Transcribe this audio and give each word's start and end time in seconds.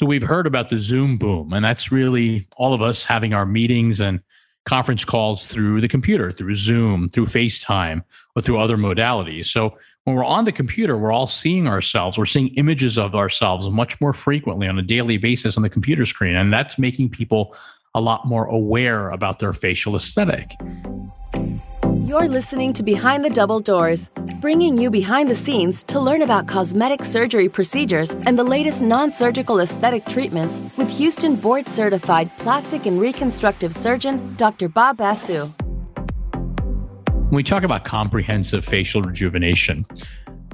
So 0.00 0.06
we've 0.06 0.22
heard 0.22 0.46
about 0.46 0.70
the 0.70 0.78
Zoom 0.78 1.18
boom, 1.18 1.52
and 1.52 1.62
that's 1.62 1.92
really 1.92 2.48
all 2.56 2.72
of 2.72 2.80
us 2.80 3.04
having 3.04 3.34
our 3.34 3.44
meetings 3.44 4.00
and 4.00 4.22
conference 4.64 5.04
calls 5.04 5.46
through 5.46 5.82
the 5.82 5.88
computer, 5.88 6.32
through 6.32 6.54
Zoom, 6.54 7.10
through 7.10 7.26
FaceTime, 7.26 8.02
or 8.34 8.40
through 8.40 8.58
other 8.58 8.78
modalities. 8.78 9.48
So 9.48 9.76
when 10.04 10.16
we're 10.16 10.24
on 10.24 10.46
the 10.46 10.52
computer, 10.52 10.96
we're 10.96 11.12
all 11.12 11.26
seeing 11.26 11.68
ourselves. 11.68 12.16
We're 12.16 12.24
seeing 12.24 12.48
images 12.54 12.96
of 12.96 13.14
ourselves 13.14 13.68
much 13.68 14.00
more 14.00 14.14
frequently 14.14 14.68
on 14.68 14.78
a 14.78 14.82
daily 14.82 15.18
basis 15.18 15.58
on 15.58 15.62
the 15.62 15.68
computer 15.68 16.06
screen. 16.06 16.34
And 16.34 16.50
that's 16.50 16.78
making 16.78 17.10
people 17.10 17.54
a 17.94 18.00
lot 18.00 18.26
more 18.26 18.44
aware 18.44 19.10
about 19.10 19.38
their 19.40 19.52
facial 19.52 19.96
aesthetic. 19.96 20.56
You're 22.04 22.28
listening 22.28 22.72
to 22.74 22.82
Behind 22.82 23.24
the 23.24 23.30
Double 23.30 23.60
Doors, 23.60 24.10
bringing 24.40 24.78
you 24.78 24.90
behind 24.90 25.28
the 25.28 25.34
scenes 25.34 25.82
to 25.84 25.98
learn 25.98 26.22
about 26.22 26.46
cosmetic 26.46 27.04
surgery 27.04 27.48
procedures 27.48 28.14
and 28.26 28.38
the 28.38 28.44
latest 28.44 28.82
non 28.82 29.12
surgical 29.12 29.60
aesthetic 29.60 30.04
treatments 30.06 30.60
with 30.76 30.88
Houston 30.90 31.36
board 31.36 31.66
certified 31.66 32.30
plastic 32.38 32.86
and 32.86 33.00
reconstructive 33.00 33.74
surgeon, 33.74 34.34
Dr. 34.36 34.68
Bob 34.68 34.98
Basu. 34.98 35.52
When 37.30 37.36
we 37.36 37.42
talk 37.42 37.62
about 37.62 37.84
comprehensive 37.84 38.64
facial 38.64 39.02
rejuvenation, 39.02 39.86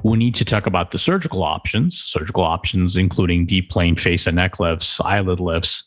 we 0.03 0.17
need 0.17 0.35
to 0.35 0.45
talk 0.45 0.67
about 0.67 0.91
the 0.91 0.99
surgical 0.99 1.43
options, 1.43 1.99
surgical 1.99 2.43
options 2.43 2.97
including 2.97 3.45
deep 3.45 3.69
plane 3.69 3.95
face 3.95 4.27
and 4.27 4.35
neck 4.35 4.59
lifts, 4.59 4.99
eyelid 5.01 5.39
lifts. 5.39 5.86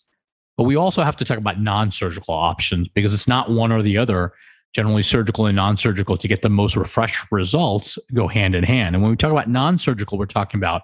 But 0.60 0.64
we 0.64 0.76
also 0.76 1.02
have 1.02 1.16
to 1.16 1.24
talk 1.24 1.38
about 1.38 1.58
non 1.58 1.90
surgical 1.90 2.34
options 2.34 2.86
because 2.88 3.14
it's 3.14 3.26
not 3.26 3.50
one 3.50 3.72
or 3.72 3.80
the 3.80 3.96
other 3.96 4.34
generally 4.74 5.02
surgical 5.02 5.46
and 5.46 5.56
non-surgical 5.56 6.18
to 6.18 6.28
get 6.28 6.42
the 6.42 6.50
most 6.50 6.76
refreshed 6.76 7.24
results 7.32 7.98
go 8.12 8.28
hand 8.28 8.54
in 8.54 8.62
hand. 8.62 8.94
And 8.94 9.02
when 9.02 9.10
we 9.10 9.16
talk 9.16 9.32
about 9.32 9.48
non-surgical, 9.48 10.18
we're 10.18 10.26
talking 10.26 10.60
about 10.60 10.82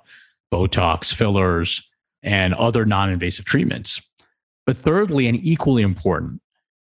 Botox, 0.51 1.12
fillers, 1.12 1.87
and 2.23 2.55
other 2.55 2.87
non-invasive 2.87 3.45
treatments. 3.45 4.01
But 4.65 4.79
thirdly, 4.79 5.29
and 5.29 5.39
equally 5.45 5.83
important, 5.83 6.41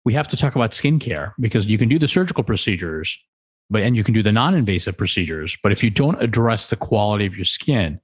we 0.05 0.13
have 0.13 0.27
to 0.27 0.37
talk 0.37 0.55
about 0.55 0.69
skincare 0.69 1.33
because 1.39 1.65
you 1.65 1.79
can 1.79 1.89
do 1.89 1.97
the 1.97 2.07
surgical 2.07 2.43
procedures, 2.43 3.17
but 3.71 3.81
and 3.81 3.97
you 3.97 4.03
can 4.03 4.13
do 4.13 4.21
the 4.21 4.31
non-invasive 4.31 4.95
procedures. 4.95 5.57
But 5.63 5.71
if 5.71 5.83
you 5.83 5.89
don't 5.89 6.21
address 6.21 6.69
the 6.69 6.75
quality 6.75 7.25
of 7.25 7.35
your 7.35 7.45
skin 7.45 7.99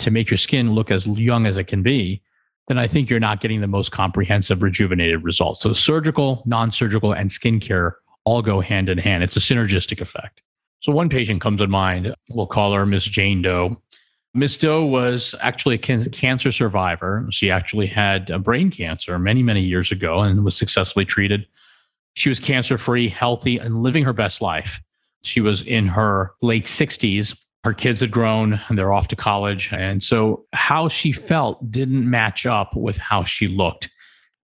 to 0.00 0.10
make 0.10 0.28
your 0.30 0.36
skin 0.36 0.74
look 0.74 0.90
as 0.90 1.06
young 1.06 1.46
as 1.46 1.56
it 1.56 1.64
can 1.64 1.82
be, 1.82 2.20
then 2.68 2.78
I 2.78 2.86
think 2.86 3.10
you're 3.10 3.18
not 3.18 3.40
getting 3.40 3.60
the 3.60 3.66
most 3.66 3.90
comprehensive 3.90 4.62
rejuvenated 4.62 5.24
results. 5.24 5.60
So 5.60 5.72
surgical, 5.72 6.42
non-surgical, 6.46 7.12
and 7.12 7.30
skincare 7.30 7.92
all 8.24 8.42
go 8.42 8.60
hand 8.60 8.88
in 8.88 8.98
hand. 8.98 9.24
It's 9.24 9.36
a 9.36 9.40
synergistic 9.40 10.00
effect. 10.00 10.42
So 10.80 10.92
one 10.92 11.08
patient 11.08 11.40
comes 11.40 11.60
to 11.60 11.66
mind. 11.66 12.14
We'll 12.28 12.46
call 12.46 12.72
her 12.74 12.86
Miss 12.86 13.04
Jane 13.04 13.42
Doe. 13.42 13.80
Miss 14.34 14.56
Doe 14.56 14.84
was 14.84 15.34
actually 15.40 15.76
a 15.76 15.78
cancer 15.78 16.52
survivor. 16.52 17.26
She 17.30 17.50
actually 17.50 17.86
had 17.86 18.30
a 18.30 18.38
brain 18.38 18.70
cancer 18.70 19.18
many, 19.18 19.42
many 19.42 19.62
years 19.62 19.90
ago 19.90 20.20
and 20.20 20.44
was 20.44 20.56
successfully 20.56 21.06
treated. 21.06 21.46
She 22.14 22.28
was 22.28 22.38
cancer 22.38 22.76
free, 22.76 23.08
healthy, 23.08 23.56
and 23.58 23.82
living 23.82 24.04
her 24.04 24.12
best 24.12 24.42
life. 24.42 24.80
She 25.22 25.40
was 25.40 25.62
in 25.62 25.86
her 25.88 26.32
late 26.42 26.64
60s. 26.64 27.36
Her 27.64 27.74
kids 27.74 28.00
had 28.00 28.10
grown 28.10 28.60
and 28.68 28.78
they're 28.78 28.92
off 28.92 29.08
to 29.08 29.16
college. 29.16 29.70
And 29.72 30.02
so, 30.02 30.46
how 30.52 30.88
she 30.88 31.12
felt 31.12 31.70
didn't 31.70 32.08
match 32.08 32.46
up 32.46 32.76
with 32.76 32.96
how 32.96 33.24
she 33.24 33.48
looked. 33.48 33.90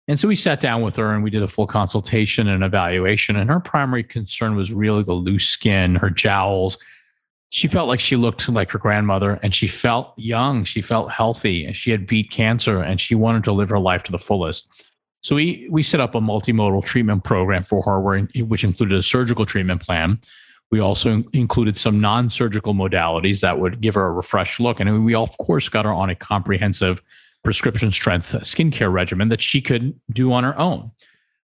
And 0.07 0.19
so 0.19 0.27
we 0.27 0.35
sat 0.35 0.59
down 0.59 0.81
with 0.81 0.95
her 0.97 1.13
and 1.13 1.23
we 1.23 1.29
did 1.29 1.43
a 1.43 1.47
full 1.47 1.67
consultation 1.67 2.47
and 2.47 2.63
evaluation. 2.63 3.35
And 3.35 3.49
her 3.49 3.59
primary 3.59 4.03
concern 4.03 4.55
was 4.55 4.71
really 4.73 5.03
the 5.03 5.13
loose 5.13 5.47
skin, 5.47 5.95
her 5.95 6.09
jowls. 6.09 6.77
She 7.49 7.67
felt 7.67 7.87
like 7.87 7.99
she 7.99 8.15
looked 8.15 8.49
like 8.49 8.71
her 8.71 8.79
grandmother 8.79 9.39
and 9.43 9.53
she 9.53 9.67
felt 9.67 10.13
young. 10.17 10.63
She 10.63 10.81
felt 10.81 11.11
healthy 11.11 11.65
and 11.65 11.75
she 11.75 11.91
had 11.91 12.07
beat 12.07 12.31
cancer 12.31 12.81
and 12.81 12.99
she 12.99 13.15
wanted 13.15 13.43
to 13.45 13.51
live 13.51 13.69
her 13.69 13.79
life 13.79 14.03
to 14.03 14.11
the 14.11 14.19
fullest. 14.19 14.67
So 15.21 15.35
we 15.35 15.67
we 15.69 15.83
set 15.83 15.99
up 15.99 16.15
a 16.15 16.19
multimodal 16.19 16.83
treatment 16.83 17.23
program 17.23 17.63
for 17.63 17.83
her, 17.83 18.01
where, 18.01 18.21
which 18.47 18.63
included 18.63 18.97
a 18.97 19.03
surgical 19.03 19.45
treatment 19.45 19.81
plan. 19.81 20.19
We 20.71 20.79
also 20.79 21.23
included 21.33 21.77
some 21.77 21.99
non-surgical 21.99 22.73
modalities 22.73 23.41
that 23.41 23.59
would 23.59 23.81
give 23.81 23.95
her 23.95 24.05
a 24.05 24.11
refreshed 24.11 24.59
look, 24.59 24.79
and 24.79 25.03
we 25.05 25.13
of 25.13 25.37
course 25.37 25.67
got 25.67 25.85
her 25.85 25.91
on 25.91 26.09
a 26.09 26.15
comprehensive 26.15 27.01
prescription 27.43 27.91
strength 27.91 28.31
skincare 28.43 28.91
regimen 28.91 29.29
that 29.29 29.41
she 29.41 29.61
could 29.61 29.99
do 30.11 30.31
on 30.31 30.43
her 30.43 30.57
own. 30.57 30.91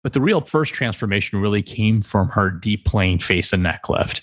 But 0.03 0.15
the 0.15 0.21
real 0.21 0.41
first 0.41 0.75
transformation 0.75 1.41
really 1.41 1.63
came 1.63 2.03
from 2.03 2.29
her 2.31 2.51
deep 2.51 2.85
plane 2.85 3.21
face 3.21 3.53
and 3.53 3.63
neck 3.63 3.89
lift. 3.89 4.23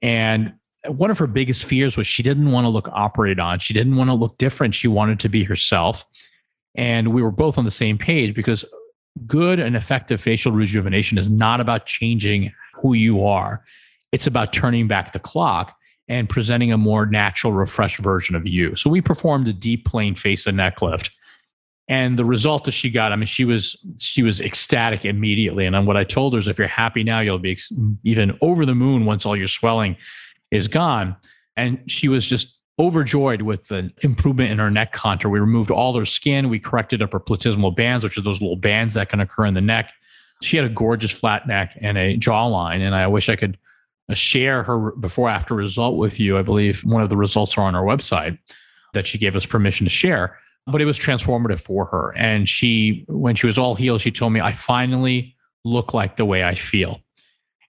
And 0.00 0.54
one 0.86 1.12
of 1.12 1.18
her 1.18 1.28
biggest 1.28 1.64
fears 1.64 1.96
was 1.96 2.08
she 2.08 2.24
didn't 2.24 2.50
want 2.50 2.64
to 2.64 2.68
look 2.68 2.88
operated 2.90 3.38
on. 3.38 3.60
She 3.60 3.72
didn't 3.72 3.96
want 3.96 4.10
to 4.10 4.14
look 4.14 4.36
different. 4.38 4.74
She 4.74 4.88
wanted 4.88 5.20
to 5.20 5.28
be 5.28 5.44
herself. 5.44 6.04
And 6.74 7.12
we 7.12 7.22
were 7.22 7.30
both 7.30 7.58
on 7.58 7.64
the 7.64 7.70
same 7.70 7.98
page 7.98 8.34
because 8.34 8.64
good 9.26 9.60
and 9.60 9.76
effective 9.76 10.20
facial 10.20 10.50
rejuvenation 10.50 11.18
is 11.18 11.28
not 11.28 11.60
about 11.60 11.86
changing 11.86 12.52
who 12.74 12.94
you 12.94 13.24
are, 13.24 13.62
it's 14.12 14.26
about 14.26 14.52
turning 14.52 14.86
back 14.86 15.12
the 15.12 15.18
clock 15.18 15.76
and 16.08 16.28
presenting 16.28 16.72
a 16.72 16.78
more 16.78 17.06
natural, 17.06 17.52
refreshed 17.52 17.98
version 17.98 18.34
of 18.34 18.46
you. 18.46 18.76
So 18.76 18.90
we 18.90 19.00
performed 19.00 19.48
a 19.48 19.52
deep 19.52 19.86
plane 19.86 20.14
face 20.14 20.46
and 20.46 20.56
neck 20.56 20.82
lift. 20.82 21.10
And 21.88 22.18
the 22.18 22.24
result 22.24 22.64
that 22.64 22.72
she 22.72 22.90
got, 22.90 23.12
I 23.12 23.16
mean, 23.16 23.26
she 23.26 23.44
was 23.44 23.76
she 23.98 24.22
was 24.22 24.40
ecstatic 24.40 25.04
immediately. 25.04 25.66
And 25.66 25.86
what 25.86 25.96
I 25.96 26.04
told 26.04 26.32
her 26.32 26.38
is, 26.38 26.48
if 26.48 26.58
you're 26.58 26.68
happy 26.68 27.02
now, 27.02 27.20
you'll 27.20 27.38
be 27.38 27.58
even 28.04 28.38
over 28.40 28.64
the 28.64 28.74
moon 28.74 29.04
once 29.04 29.26
all 29.26 29.36
your 29.36 29.48
swelling 29.48 29.96
is 30.50 30.68
gone. 30.68 31.16
And 31.56 31.82
she 31.90 32.08
was 32.08 32.26
just 32.26 32.58
overjoyed 32.78 33.42
with 33.42 33.68
the 33.68 33.90
improvement 34.02 34.50
in 34.50 34.58
her 34.58 34.70
neck 34.70 34.92
contour. 34.92 35.30
We 35.30 35.40
removed 35.40 35.70
all 35.70 35.94
her 35.98 36.06
skin. 36.06 36.48
We 36.48 36.58
corrected 36.58 37.02
up 37.02 37.12
her 37.12 37.20
platysmal 37.20 37.76
bands, 37.76 38.04
which 38.04 38.16
are 38.16 38.22
those 38.22 38.40
little 38.40 38.56
bands 38.56 38.94
that 38.94 39.10
can 39.10 39.20
occur 39.20 39.46
in 39.46 39.54
the 39.54 39.60
neck. 39.60 39.90
She 40.40 40.56
had 40.56 40.66
a 40.66 40.70
gorgeous 40.70 41.10
flat 41.10 41.46
neck 41.46 41.76
and 41.80 41.98
a 41.98 42.16
jawline. 42.16 42.80
And 42.80 42.94
I 42.94 43.06
wish 43.06 43.28
I 43.28 43.36
could 43.36 43.58
share 44.16 44.62
her 44.62 44.92
before 44.92 45.28
after 45.28 45.54
result 45.54 45.96
with 45.96 46.18
you. 46.20 46.38
I 46.38 46.42
believe 46.42 46.82
one 46.84 47.02
of 47.02 47.10
the 47.10 47.16
results 47.16 47.56
are 47.56 47.62
on 47.62 47.74
our 47.74 47.84
website 47.84 48.38
that 48.94 49.06
she 49.06 49.18
gave 49.18 49.36
us 49.36 49.46
permission 49.46 49.84
to 49.84 49.90
share. 49.90 50.38
But 50.66 50.80
it 50.80 50.84
was 50.84 50.98
transformative 50.98 51.58
for 51.58 51.86
her. 51.86 52.14
And 52.16 52.48
she, 52.48 53.04
when 53.08 53.34
she 53.34 53.46
was 53.46 53.58
all 53.58 53.74
healed, 53.74 54.00
she 54.00 54.12
told 54.12 54.32
me, 54.32 54.40
I 54.40 54.52
finally 54.52 55.34
look 55.64 55.92
like 55.92 56.16
the 56.16 56.24
way 56.24 56.44
I 56.44 56.54
feel. 56.54 57.00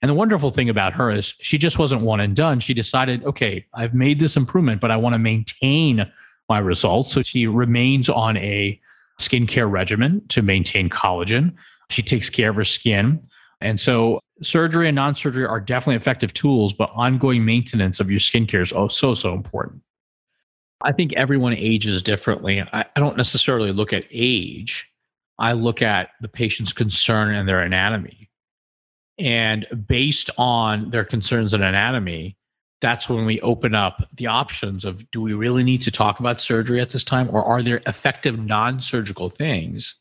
And 0.03 0.09
the 0.09 0.13
wonderful 0.13 0.51
thing 0.51 0.69
about 0.69 0.93
her 0.93 1.09
is 1.09 1.33
she 1.39 1.57
just 1.57 1.79
wasn't 1.79 2.01
one 2.01 2.19
and 2.19 2.35
done. 2.35 2.59
She 2.59 2.73
decided, 2.73 3.23
okay, 3.23 3.65
I've 3.73 3.93
made 3.93 4.19
this 4.19 4.35
improvement, 4.35 4.81
but 4.81 4.91
I 4.91 4.97
want 4.97 5.13
to 5.13 5.19
maintain 5.19 6.11
my 6.49 6.59
results. 6.59 7.11
So 7.11 7.21
she 7.21 7.47
remains 7.47 8.09
on 8.09 8.37
a 8.37 8.79
skincare 9.19 9.71
regimen 9.71 10.21
to 10.27 10.41
maintain 10.41 10.89
collagen. 10.89 11.53
She 11.89 12.03
takes 12.03 12.29
care 12.29 12.49
of 12.49 12.57
her 12.57 12.65
skin. 12.65 13.25
And 13.61 13.79
so 13.79 14.19
surgery 14.43 14.87
and 14.87 14.95
non-surgery 14.95 15.45
are 15.45 15.59
definitely 15.59 15.95
effective 15.95 16.33
tools, 16.33 16.73
but 16.73 16.91
ongoing 16.93 17.45
maintenance 17.45 17.99
of 17.99 18.11
your 18.11 18.19
skincare 18.19 18.61
is 18.61 18.73
oh 18.73 18.87
so 18.87 19.15
so 19.15 19.33
important. 19.33 19.81
I 20.83 20.91
think 20.91 21.13
everyone 21.13 21.53
ages 21.53 22.03
differently. 22.03 22.61
I, 22.61 22.85
I 22.95 22.99
don't 22.99 23.17
necessarily 23.17 23.71
look 23.71 23.93
at 23.93 24.03
age. 24.11 24.91
I 25.39 25.53
look 25.53 25.81
at 25.81 26.09
the 26.21 26.27
patient's 26.27 26.73
concern 26.73 27.33
and 27.33 27.47
their 27.47 27.59
anatomy. 27.59 28.29
And 29.17 29.65
based 29.87 30.29
on 30.37 30.89
their 30.89 31.05
concerns 31.05 31.53
and 31.53 31.63
anatomy, 31.63 32.37
that's 32.81 33.07
when 33.07 33.25
we 33.25 33.39
open 33.41 33.73
up 33.73 34.05
the 34.15 34.27
options 34.27 34.83
of 34.83 35.09
do 35.11 35.21
we 35.21 35.33
really 35.33 35.63
need 35.63 35.81
to 35.83 35.91
talk 35.91 36.19
about 36.19 36.41
surgery 36.41 36.81
at 36.81 36.89
this 36.89 37.03
time 37.03 37.29
or 37.31 37.43
are 37.43 37.61
there 37.61 37.81
effective 37.87 38.37
non-surgical 38.37 39.29
things 39.29 39.95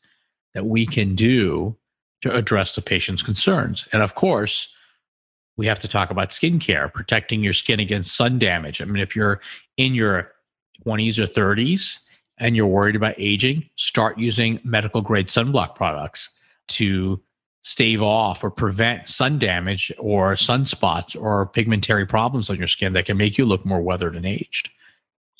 that 0.53 0.65
we 0.65 0.85
can 0.85 1.15
do 1.15 1.77
to 2.23 2.35
address 2.35 2.73
the 2.73 2.81
patient's 2.81 3.21
concerns. 3.21 3.87
And 3.91 4.01
of 4.01 4.15
course, 4.15 4.73
we 5.57 5.67
have 5.67 5.79
to 5.81 5.87
talk 5.87 6.09
about 6.09 6.29
skincare, 6.29 6.91
protecting 6.91 7.43
your 7.43 7.53
skin 7.53 7.79
against 7.79 8.15
sun 8.15 8.39
damage. 8.39 8.81
I 8.81 8.85
mean, 8.85 9.03
if 9.03 9.15
you're 9.15 9.41
in 9.77 9.93
your 9.93 10.31
20s 10.85 11.19
or 11.19 11.25
30s 11.27 11.99
and 12.37 12.55
you're 12.55 12.65
worried 12.65 12.95
about 12.95 13.15
aging, 13.17 13.69
start 13.75 14.17
using 14.17 14.59
medical 14.63 15.01
grade 15.01 15.27
sunblock 15.27 15.75
products 15.75 16.39
to 16.69 17.21
stave 17.63 18.01
off 18.01 18.41
or 18.41 18.49
prevent 18.49 19.09
sun 19.09 19.37
damage 19.37 19.91
or 19.99 20.33
sunspots 20.33 21.21
or 21.21 21.45
pigmentary 21.45 22.05
problems 22.05 22.49
on 22.49 22.57
your 22.57 22.67
skin 22.67 22.93
that 22.93 23.05
can 23.05 23.17
make 23.17 23.37
you 23.37 23.45
look 23.45 23.65
more 23.65 23.81
weathered 23.81 24.15
and 24.15 24.25
aged. 24.25 24.69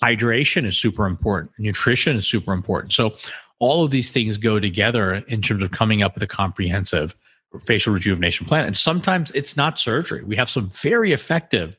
Hydration 0.03 0.65
is 0.65 0.77
super 0.77 1.05
important. 1.05 1.51
Nutrition 1.57 2.17
is 2.17 2.27
super 2.27 2.51
important. 2.51 2.93
So 2.93 3.15
all 3.63 3.85
of 3.85 3.91
these 3.91 4.11
things 4.11 4.37
go 4.37 4.59
together 4.59 5.13
in 5.13 5.41
terms 5.41 5.63
of 5.63 5.71
coming 5.71 6.03
up 6.03 6.13
with 6.13 6.23
a 6.23 6.27
comprehensive 6.27 7.15
facial 7.61 7.93
rejuvenation 7.93 8.45
plan. 8.45 8.65
And 8.65 8.75
sometimes 8.75 9.31
it's 9.31 9.55
not 9.55 9.79
surgery. 9.79 10.21
We 10.23 10.35
have 10.35 10.49
some 10.49 10.69
very 10.69 11.13
effective, 11.13 11.77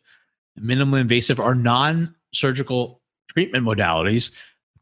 minimally 0.59 1.01
invasive 1.01 1.39
or 1.39 1.55
non 1.55 2.15
surgical 2.33 3.03
treatment 3.29 3.67
modalities 3.67 4.31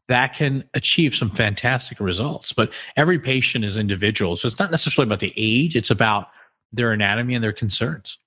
that 0.07 0.33
can 0.33 0.63
achieve 0.73 1.13
some 1.13 1.29
fantastic 1.29 1.99
results. 1.99 2.53
But 2.53 2.71
every 2.95 3.19
patient 3.19 3.65
is 3.65 3.75
individual. 3.75 4.37
So 4.37 4.47
it's 4.47 4.59
not 4.59 4.71
necessarily 4.71 5.09
about 5.09 5.19
the 5.19 5.33
age, 5.35 5.75
it's 5.75 5.91
about 5.91 6.27
their 6.71 6.93
anatomy 6.93 7.35
and 7.35 7.43
their 7.43 7.53
concerns. 7.53 8.17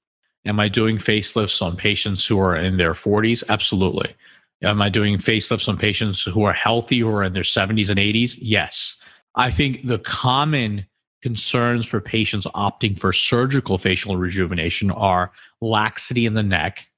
Am 0.44 0.60
I 0.60 0.68
doing 0.68 0.98
facelifts 0.98 1.62
on 1.62 1.76
patients 1.76 2.26
who 2.26 2.38
are 2.38 2.54
in 2.54 2.76
their 2.76 2.92
40s? 2.92 3.42
Absolutely. 3.48 4.14
Am 4.62 4.80
I 4.80 4.88
doing 4.88 5.18
facelifts 5.18 5.68
on 5.68 5.76
patients 5.76 6.22
who 6.22 6.44
are 6.44 6.52
healthy 6.52 7.00
who 7.00 7.08
are 7.08 7.22
in 7.22 7.34
their 7.34 7.42
70s 7.42 7.90
and 7.90 7.98
80s? 7.98 8.36
Yes. 8.40 8.96
I 9.34 9.50
think 9.50 9.86
the 9.86 9.98
common 9.98 10.86
concerns 11.22 11.84
for 11.84 12.00
patients 12.00 12.46
opting 12.54 12.98
for 12.98 13.12
surgical 13.12 13.78
facial 13.78 14.16
rejuvenation 14.16 14.90
are 14.90 15.32
laxity 15.60 16.24
in 16.24 16.34
the 16.34 16.42
neck. 16.42 16.88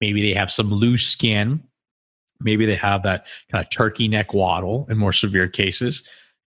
Maybe 0.00 0.22
they 0.22 0.38
have 0.38 0.50
some 0.50 0.72
loose 0.72 1.06
skin. 1.06 1.62
Maybe 2.40 2.66
they 2.66 2.76
have 2.76 3.02
that 3.02 3.26
kind 3.50 3.64
of 3.64 3.70
turkey 3.70 4.08
neck 4.08 4.32
waddle 4.32 4.86
in 4.90 4.96
more 4.96 5.12
severe 5.12 5.48
cases. 5.48 6.02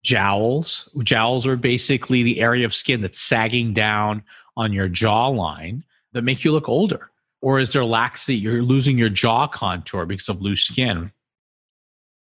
Jowls. 0.03 0.89
Jowls 1.03 1.47
are 1.47 1.57
basically 1.57 2.23
the 2.23 2.39
area 2.39 2.65
of 2.65 2.73
skin 2.73 3.01
that's 3.01 3.19
sagging 3.19 3.73
down 3.73 4.23
on 4.55 4.71
your 4.71 4.87
jawline 4.89 5.83
that 6.13 6.23
make 6.23 6.43
you 6.43 6.51
look 6.51 6.69
older. 6.69 7.09
Or 7.47 7.61
is 7.61 7.71
there 7.71 7.85
laxity? 7.85 8.35
You're 8.35 8.61
losing 8.61 8.97
your 8.97 9.07
jaw 9.07 9.47
contour 9.47 10.05
because 10.05 10.27
of 10.27 10.41
loose 10.41 10.63
skin. 10.63 11.13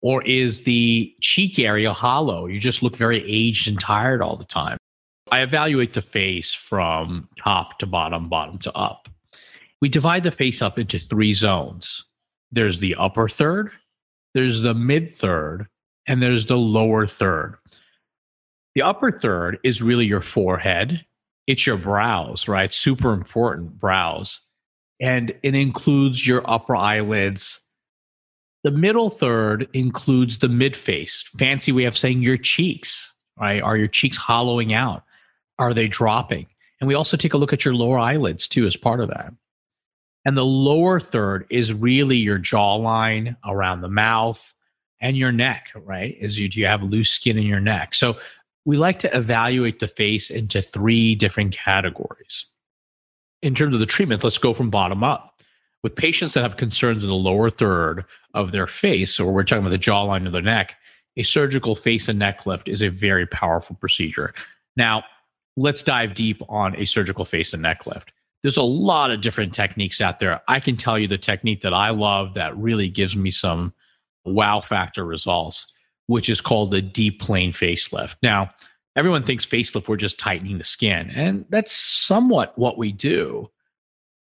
Or 0.03 0.25
is 0.25 0.65
the 0.65 1.15
cheek 1.21 1.61
area 1.61 1.93
hollow? 1.93 2.47
You 2.47 2.59
just 2.59 2.83
look 2.83 2.97
very 2.97 3.23
aged 3.25 3.69
and 3.69 3.79
tired 3.79 4.21
all 4.21 4.35
the 4.35 4.45
time. 4.45 4.77
I 5.31 5.43
evaluate 5.43 5.93
the 5.93 6.03
face 6.03 6.53
from 6.53 7.29
top 7.37 7.79
to 7.79 7.87
bottom, 7.87 8.29
bottom 8.29 8.59
to 8.59 8.73
up. 8.77 9.09
We 9.81 9.89
divide 9.89 10.25
the 10.25 10.33
face 10.33 10.61
up 10.61 10.81
into 10.81 10.99
three 10.99 11.33
zones 11.33 12.05
there's 12.51 12.81
the 12.81 12.97
upper 12.97 13.29
third, 13.29 13.71
there's 14.35 14.63
the 14.63 14.75
mid 14.75 15.15
third, 15.15 15.69
and 16.09 16.21
there's 16.21 16.47
the 16.47 16.59
lower 16.59 17.07
third. 17.07 17.57
The 18.75 18.83
upper 18.83 19.13
third 19.13 19.61
is 19.63 19.81
really 19.81 20.07
your 20.07 20.23
forehead, 20.23 21.07
it's 21.47 21.69
your 21.69 21.77
brows, 21.77 22.49
right? 22.49 22.75
Super 22.75 23.13
important 23.13 23.79
brows. 23.79 24.41
And 25.01 25.33
it 25.43 25.55
includes 25.55 26.27
your 26.27 26.49
upper 26.51 26.77
eyelids. 26.77 27.61
The 28.63 28.71
middle 28.71 29.11
third 29.11 29.69
includes 29.73 30.39
the 30.39 30.49
mid 30.49 30.77
face. 30.77 31.23
Fancy 31.39 31.73
way 31.73 31.85
of 31.85 31.97
saying 31.97 32.23
your 32.23 32.37
cheeks, 32.37 33.13
right? 33.39 33.63
Are 33.63 33.77
your 33.77 33.89
cheeks 33.89 34.17
hollowing 34.17 34.73
out? 34.73 35.05
Are 35.59 35.75
they 35.75 35.89
dropping? 35.89 36.47
And 36.81 36.89
we 36.89 36.95
also 36.95 37.17
take 37.17 37.35
a 37.35 37.37
look 37.37 37.53
at 37.53 37.65
your 37.65 37.75
lower 37.75 37.99
eyelids 37.99 38.49
too 38.49 38.67
as 38.67 38.77
part 38.77 39.01
of 39.01 39.09
that. 39.09 39.33
And 40.25 40.37
the 40.37 40.45
lower 40.45 40.99
third 40.99 41.47
is 41.51 41.73
really 41.73 42.17
your 42.17 42.39
jawline 42.39 43.37
around 43.45 43.83
the 43.83 43.89
mouth 43.89 44.55
and 45.01 45.17
your 45.17 45.33
neck, 45.33 45.71
right? 45.75 46.17
Is 46.19 46.39
you 46.39 46.49
do 46.49 46.61
you 46.61 46.67
have 46.67 46.83
loose 46.83 47.11
skin 47.11 47.37
in 47.37 47.45
your 47.45 47.61
neck? 47.61 47.95
So 47.95 48.17
we 48.65 48.79
like 48.79 48.99
to 49.01 49.17
evaluate 49.17 49.79
the 49.79 49.89
face 49.89 50.31
into 50.31 50.63
three 50.63 51.15
different 51.15 51.53
categories. 51.53 52.47
In 53.45 53.55
terms 53.55 53.75
of 53.75 53.81
the 53.81 53.87
treatment, 53.87 54.25
let's 54.25 54.39
go 54.39 54.55
from 54.55 54.71
bottom 54.71 55.05
up. 55.05 55.43
With 55.83 55.95
patients 55.95 56.33
that 56.33 56.43
have 56.43 56.57
concerns 56.57 57.05
in 57.05 57.11
the 57.11 57.15
lower 57.15 57.51
third 57.51 58.07
of 58.33 58.53
their 58.53 58.67
face, 58.67 59.21
or 59.21 59.35
we're 59.35 59.45
talking 59.45 59.61
about 59.67 59.71
the 59.71 59.79
jawline 59.79 60.25
of 60.25 60.33
the 60.33 60.41
neck, 60.41 60.77
a 61.19 61.23
surgical 61.23 61.75
face 61.75 62.09
and 62.09 62.19
neck 62.19 62.47
lift 62.47 62.71
is 62.71 62.83
a 62.83 62.89
very 62.89 63.27
powerful 63.27 63.77
procedure. 63.77 64.33
Now, 64.79 65.05
let's 65.59 65.83
dive 65.83 66.15
deep 66.15 66.41
on 66.49 66.75
a 66.77 66.87
surgical 66.87 67.27
face 67.27 67.53
and 67.53 67.61
neck 67.61 67.87
lift. 67.87 68.13
There's 68.43 68.57
a 68.57 68.63
lot 68.63 69.11
of 69.11 69.21
different 69.21 69.53
techniques 69.53 70.01
out 70.01 70.21
there. 70.21 70.41
I 70.49 70.59
can 70.59 70.79
tell 70.79 70.99
you 70.99 71.07
the 71.07 71.19
technique 71.19 71.61
that 71.61 71.75
I 71.75 71.91
love 71.91 72.33
that 72.33 72.57
really 72.57 72.89
gives 72.89 73.15
me 73.15 73.31
some 73.31 73.75
wow 74.25 74.61
factor 74.61 75.05
results 75.05 75.71
which 76.07 76.29
is 76.29 76.41
called 76.41 76.71
the 76.71 76.83
deep 76.83 77.21
plane 77.21 77.53
facelift. 77.53 78.17
Now, 78.23 78.51
everyone 78.97 79.23
thinks 79.23 79.47
facelift, 79.47 79.89
we're 79.89 79.97
just 79.97 80.19
tightening 80.19 80.59
the 80.59 80.65
skin, 80.65 81.11
and 81.11 81.45
that's 81.49 81.73
somewhat 81.73 82.57
what 82.59 82.79
we 82.79 82.93
do. 82.93 83.51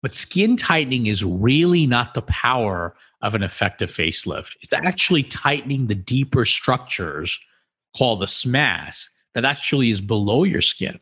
But 0.02 0.16
skin 0.16 0.58
tightening 0.58 1.08
is 1.08 1.24
really 1.24 1.88
not 1.88 2.14
the 2.14 2.22
power 2.24 2.96
of 3.22 3.36
an 3.36 3.44
effective 3.44 3.90
facelift. 3.90 4.52
It's 4.62 4.74
actually 4.74 5.24
tightening 5.24 5.88
the 5.88 5.96
deeper 5.96 6.44
structures 6.44 7.40
called 7.98 8.22
the 8.22 8.26
SMAS 8.26 9.08
that 9.34 9.46
actually 9.46 9.92
is 9.92 10.02
below 10.02 10.44
your 10.44 10.62
skin. 10.62 11.00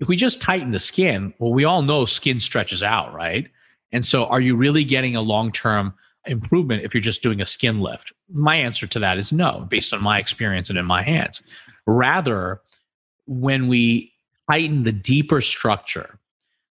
If 0.00 0.08
we 0.08 0.16
just 0.16 0.40
tighten 0.40 0.72
the 0.72 0.80
skin, 0.80 1.32
well, 1.38 1.52
we 1.52 1.64
all 1.64 1.82
know 1.82 2.04
skin 2.04 2.40
stretches 2.40 2.82
out, 2.82 3.14
right? 3.14 3.48
And 3.92 4.04
so, 4.04 4.26
are 4.26 4.40
you 4.40 4.56
really 4.56 4.82
getting 4.82 5.14
a 5.14 5.20
long 5.20 5.52
term 5.52 5.94
improvement 6.26 6.82
if 6.82 6.92
you're 6.92 7.00
just 7.00 7.22
doing 7.22 7.40
a 7.40 7.46
skin 7.46 7.78
lift? 7.78 8.12
My 8.28 8.56
answer 8.56 8.88
to 8.88 8.98
that 8.98 9.18
is 9.18 9.30
no, 9.30 9.66
based 9.70 9.94
on 9.94 10.02
my 10.02 10.18
experience 10.18 10.68
and 10.68 10.78
in 10.78 10.84
my 10.84 11.02
hands. 11.02 11.40
Rather, 11.86 12.60
when 13.26 13.68
we 13.68 14.12
heighten 14.48 14.84
the 14.84 14.92
deeper 14.92 15.40
structure 15.40 16.18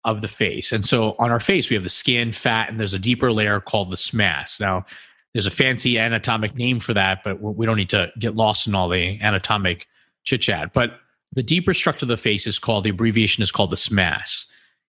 of 0.03 0.21
the 0.21 0.27
face, 0.27 0.71
and 0.71 0.83
so 0.83 1.15
on 1.19 1.31
our 1.31 1.39
face, 1.39 1.69
we 1.69 1.75
have 1.75 1.83
the 1.83 1.89
skin, 1.89 2.31
fat, 2.31 2.69
and 2.69 2.79
there's 2.79 2.93
a 2.93 2.99
deeper 2.99 3.31
layer 3.31 3.59
called 3.59 3.91
the 3.91 3.97
SMAS. 3.97 4.59
Now, 4.59 4.85
there's 5.33 5.45
a 5.45 5.51
fancy 5.51 5.97
anatomic 5.97 6.55
name 6.55 6.79
for 6.79 6.93
that, 6.93 7.23
but 7.23 7.39
we 7.39 7.65
don't 7.65 7.77
need 7.77 7.89
to 7.91 8.11
get 8.19 8.35
lost 8.35 8.67
in 8.67 8.75
all 8.75 8.89
the 8.89 9.19
anatomic 9.21 9.87
chit 10.23 10.41
chat. 10.41 10.73
But 10.73 10.99
the 11.33 11.43
deeper 11.43 11.73
structure 11.73 12.05
of 12.05 12.09
the 12.09 12.17
face 12.17 12.45
is 12.47 12.59
called, 12.59 12.83
the 12.83 12.89
abbreviation 12.89 13.41
is 13.41 13.51
called 13.51 13.71
the 13.71 13.77
SMAS. 13.77 14.45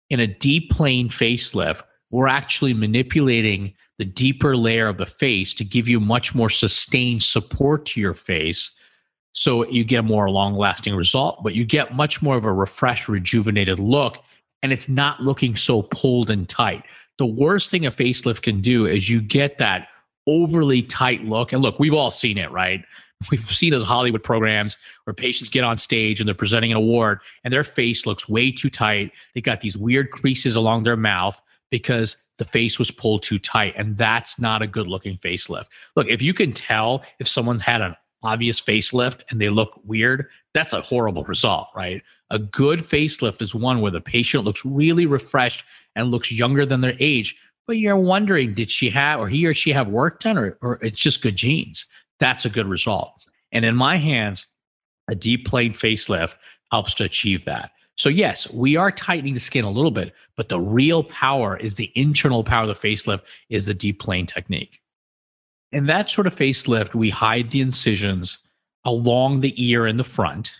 In 0.09 0.21
a 0.21 0.27
deep 0.27 0.71
plane 0.71 1.09
facelift, 1.09 1.83
we're 2.11 2.29
actually 2.29 2.75
manipulating 2.75 3.75
the 3.99 4.05
deeper 4.05 4.57
layer 4.57 4.89
of 4.89 4.97
the 4.97 5.07
face 5.07 5.53
to 5.55 5.65
give 5.65 5.87
you 5.87 6.01
much 6.01 6.35
more 6.35 6.49
sustained 6.49 7.23
support 7.23 7.85
to 7.87 8.01
your 8.01 8.15
face 8.15 8.71
so 9.33 9.67
you 9.69 9.85
get 9.85 10.01
a 10.01 10.03
more 10.03 10.31
long 10.31 10.55
lasting 10.55 10.95
result 10.95 11.43
but 11.43 11.55
you 11.55 11.65
get 11.65 11.95
much 11.95 12.23
more 12.23 12.37
of 12.37 12.45
a 12.45 12.53
refreshed 12.53 13.09
rejuvenated 13.09 13.79
look 13.79 14.19
and 14.63 14.73
it's 14.73 14.89
not 14.89 15.21
looking 15.21 15.57
so 15.57 15.83
pulled 15.83 16.31
and 16.31 16.49
tight 16.49 16.85
the 17.19 17.27
worst 17.27 17.71
thing 17.71 17.87
a 17.87 17.91
facelift 17.91 18.43
can 18.43 18.61
do 18.61 18.87
is 18.87 19.09
you 19.09 19.21
get 19.21 19.59
that 19.59 19.89
overly 20.27 20.83
tight 20.83 21.25
look 21.25 21.53
and 21.53 21.63
look 21.63 21.79
we've 21.79 21.95
all 21.95 22.11
seen 22.11 22.39
it 22.39 22.51
right 22.51 22.85
we've 23.31 23.41
seen 23.51 23.71
those 23.71 23.83
hollywood 23.83 24.23
programs 24.23 24.77
where 25.05 25.15
patients 25.15 25.49
get 25.49 25.65
on 25.65 25.77
stage 25.77 26.21
and 26.21 26.29
they're 26.29 26.35
presenting 26.35 26.71
an 26.71 26.77
award 26.77 27.21
and 27.45 27.53
their 27.53 27.65
face 27.65 28.07
looks 28.07 28.29
way 28.29 28.51
too 28.51 28.71
tight 28.71 29.13
they 29.35 29.41
got 29.41 29.61
these 29.61 29.77
weird 29.77 30.11
creases 30.11 30.57
along 30.57 30.83
their 30.83 30.97
mouth 30.97 31.41
because 31.71 32.17
the 32.41 32.45
face 32.45 32.79
was 32.79 32.91
pulled 32.91 33.23
too 33.23 33.39
tight. 33.39 33.75
And 33.77 33.97
that's 33.97 34.41
not 34.41 34.63
a 34.63 34.67
good 34.67 34.89
looking 34.89 35.17
facelift. 35.17 35.67
Look, 35.95 36.09
if 36.09 36.21
you 36.21 36.35
can 36.35 36.53
tell 36.53 37.05
if 37.21 37.29
someone's 37.29 37.63
had 37.63 37.83
an 37.83 37.95
obvious 38.23 38.61
facelift 38.61 39.23
and 39.31 39.41
they 39.41 39.49
look 39.49 39.81
weird, 39.85 40.27
that's 40.55 40.73
a 40.73 40.83
horrible 40.83 41.25
result, 41.25 41.69
right? 41.75 42.03
A 42.31 42.39
good 42.39 42.81
facelift 42.81 43.43
is 43.43 43.55
one 43.55 43.81
where 43.81 43.91
the 43.91 44.01
patient 44.01 44.45
looks 44.45 44.65
really 44.65 45.07
refreshed 45.07 45.65
and 45.97 46.11
looks 46.11 46.31
younger 46.31 46.65
than 46.65 46.81
their 46.81 46.97
age. 47.01 47.37
But 47.67 47.79
you're 47.79 47.97
wondering, 47.97 48.55
did 48.55 48.71
she 48.71 48.91
have, 48.91 49.21
or 49.21 49.29
he 49.29 49.47
or 49.47 49.55
she 49.55 49.71
have 49.71 49.89
work 49.89 50.21
done, 50.21 50.39
or, 50.39 50.59
or 50.61 50.79
it's 50.83 50.99
just 50.99 51.23
good 51.23 51.37
genes? 51.37 51.87
That's 52.19 52.45
a 52.45 52.51
good 52.51 52.67
result. 52.67 53.13
And 53.53 53.65
in 53.65 53.77
my 53.77 53.97
hands, 53.97 54.47
a 55.09 55.15
deep 55.15 55.47
plane 55.47 55.73
facelift 55.73 56.37
helps 56.71 56.95
to 56.95 57.05
achieve 57.05 57.45
that. 57.45 57.73
So, 57.97 58.09
yes, 58.09 58.51
we 58.53 58.77
are 58.77 58.91
tightening 58.91 59.35
the 59.35 59.41
skin 59.41 59.65
a 59.65 59.71
little 59.71 59.91
bit, 59.91 60.15
but 60.37 60.49
the 60.49 60.61
real 60.61 61.05
power 61.05 61.57
is 61.57 61.75
the 61.75 61.93
internal 61.95 62.43
power 62.43 62.63
of 62.63 62.69
the 62.69 62.89
facelift, 62.89 63.23
is 63.51 63.67
the 63.67 63.75
deep 63.75 64.01
plane 64.01 64.27
technique. 64.27 64.81
In 65.73 65.87
that 65.87 66.11
sort 66.11 66.27
of 66.27 66.35
facelift, 66.35 66.95
we 66.95 67.11
hide 67.11 67.51
the 67.51 67.61
incisions 67.61 68.39
along 68.85 69.41
the 69.41 69.55
ear 69.57 69.87
in 69.87 69.97
the 69.97 70.05
front. 70.05 70.59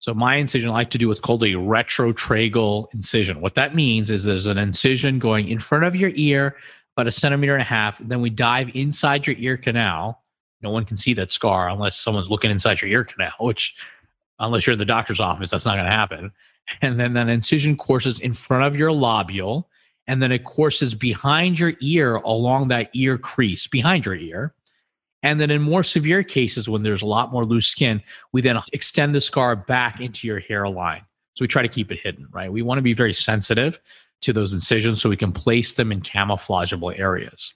So, 0.00 0.12
my 0.12 0.36
incision, 0.36 0.70
I 0.70 0.72
like 0.72 0.90
to 0.90 0.98
do 0.98 1.08
what's 1.08 1.20
called 1.20 1.44
a 1.44 1.52
retrotragal 1.52 2.92
incision. 2.92 3.40
What 3.40 3.54
that 3.54 3.74
means 3.74 4.10
is 4.10 4.24
there's 4.24 4.46
an 4.46 4.58
incision 4.58 5.18
going 5.18 5.48
in 5.48 5.60
front 5.60 5.84
of 5.84 5.94
your 5.94 6.10
ear, 6.14 6.56
about 6.96 7.06
a 7.06 7.12
centimeter 7.12 7.54
and 7.54 7.62
a 7.62 7.66
half. 7.66 7.98
Then 7.98 8.20
we 8.20 8.28
dive 8.28 8.70
inside 8.74 9.26
your 9.26 9.36
ear 9.38 9.56
canal. 9.56 10.22
No 10.60 10.70
one 10.70 10.84
can 10.84 10.96
see 10.96 11.14
that 11.14 11.30
scar 11.30 11.68
unless 11.68 11.96
someone's 11.98 12.30
looking 12.30 12.50
inside 12.50 12.82
your 12.82 12.90
ear 12.90 13.04
canal, 13.04 13.32
which 13.40 13.76
unless 14.38 14.66
you're 14.66 14.72
in 14.72 14.78
the 14.78 14.84
doctor's 14.84 15.20
office, 15.20 15.50
that's 15.50 15.64
not 15.64 15.74
going 15.74 15.86
to 15.86 15.90
happen. 15.90 16.32
And 16.80 16.98
then 16.98 17.12
that 17.14 17.28
incision 17.28 17.76
courses 17.76 18.18
in 18.18 18.32
front 18.32 18.64
of 18.64 18.76
your 18.76 18.90
lobule, 18.90 19.64
and 20.06 20.22
then 20.22 20.32
it 20.32 20.44
courses 20.44 20.94
behind 20.94 21.58
your 21.58 21.72
ear 21.80 22.16
along 22.16 22.68
that 22.68 22.90
ear 22.94 23.18
crease 23.18 23.66
behind 23.66 24.04
your 24.04 24.14
ear. 24.14 24.54
And 25.22 25.40
then 25.40 25.50
in 25.50 25.62
more 25.62 25.84
severe 25.84 26.22
cases, 26.22 26.68
when 26.68 26.82
there's 26.82 27.02
a 27.02 27.06
lot 27.06 27.30
more 27.30 27.44
loose 27.44 27.68
skin, 27.68 28.02
we 28.32 28.40
then 28.40 28.58
extend 28.72 29.14
the 29.14 29.20
scar 29.20 29.54
back 29.54 30.00
into 30.00 30.26
your 30.26 30.40
hairline. 30.40 31.02
So 31.34 31.44
we 31.44 31.48
try 31.48 31.62
to 31.62 31.68
keep 31.68 31.92
it 31.92 32.00
hidden, 32.02 32.26
right? 32.32 32.52
We 32.52 32.62
want 32.62 32.78
to 32.78 32.82
be 32.82 32.92
very 32.92 33.12
sensitive 33.12 33.78
to 34.22 34.32
those 34.32 34.52
incisions 34.52 35.00
so 35.00 35.08
we 35.08 35.16
can 35.16 35.32
place 35.32 35.74
them 35.74 35.92
in 35.92 36.00
camouflageable 36.00 36.98
areas. 36.98 37.54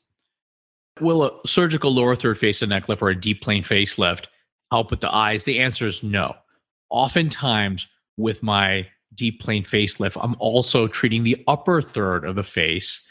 Will 1.01 1.25
a 1.25 1.47
surgical 1.47 1.93
lower 1.93 2.17
third 2.17 2.39
face 2.39 2.63
and 2.63 2.71
neck 2.71 2.89
lift 2.89 3.03
or 3.03 3.11
a 3.11 3.21
deep 3.21 3.43
plane 3.43 3.63
facelift 3.63 4.27
help 4.71 4.91
with 4.91 5.01
the 5.01 5.15
eyes? 5.15 5.45
The 5.45 5.59
answer 5.59 5.87
is 5.87 6.03
no 6.03 6.35
oftentimes 6.91 7.89
with 8.17 8.43
my 8.43 8.87
deep 9.15 9.41
plane 9.41 9.65
facelift, 9.65 10.19
I'm 10.23 10.37
also 10.39 10.87
treating 10.89 11.23
the 11.23 11.43
upper 11.47 11.81
third 11.81 12.25
of 12.25 12.37
the 12.37 12.43
face. 12.43 13.05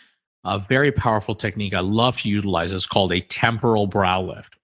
A 0.43 0.59
very 0.59 0.91
powerful 0.91 1.33
technique 1.35 1.73
I 1.73 1.79
love 1.79 2.17
to 2.21 2.29
utilize 2.29 2.71
is 2.71 2.85
called 2.85 3.11
a 3.11 3.21
temporal 3.21 3.87
brow 3.87 4.21
lift. 4.21 4.55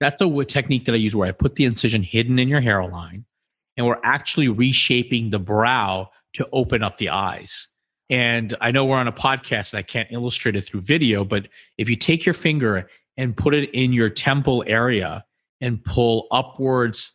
That's 0.00 0.20
a 0.20 0.44
technique 0.44 0.84
that 0.84 0.92
I 0.92 0.98
use 0.98 1.16
where 1.16 1.28
I 1.28 1.32
put 1.32 1.56
the 1.56 1.64
incision 1.64 2.02
hidden 2.02 2.38
in 2.38 2.48
your 2.48 2.60
hairline 2.60 3.24
and 3.78 3.86
we're 3.86 4.00
actually 4.02 4.48
reshaping 4.48 5.30
the 5.30 5.38
brow 5.38 6.10
to 6.34 6.46
open 6.52 6.82
up 6.82 6.98
the 6.98 7.08
eyes. 7.08 7.68
And 8.10 8.54
I 8.60 8.70
know 8.70 8.84
we're 8.84 8.96
on 8.96 9.08
a 9.08 9.12
podcast 9.12 9.72
and 9.72 9.78
I 9.78 9.82
can't 9.82 10.08
illustrate 10.10 10.56
it 10.56 10.62
through 10.62 10.80
video, 10.80 11.24
but 11.24 11.48
if 11.78 11.88
you 11.88 11.96
take 11.96 12.26
your 12.26 12.34
finger 12.34 12.88
and 13.16 13.36
put 13.36 13.54
it 13.54 13.70
in 13.72 13.92
your 13.92 14.10
temple 14.10 14.64
area 14.66 15.24
and 15.60 15.82
pull 15.84 16.26
upwards 16.30 17.12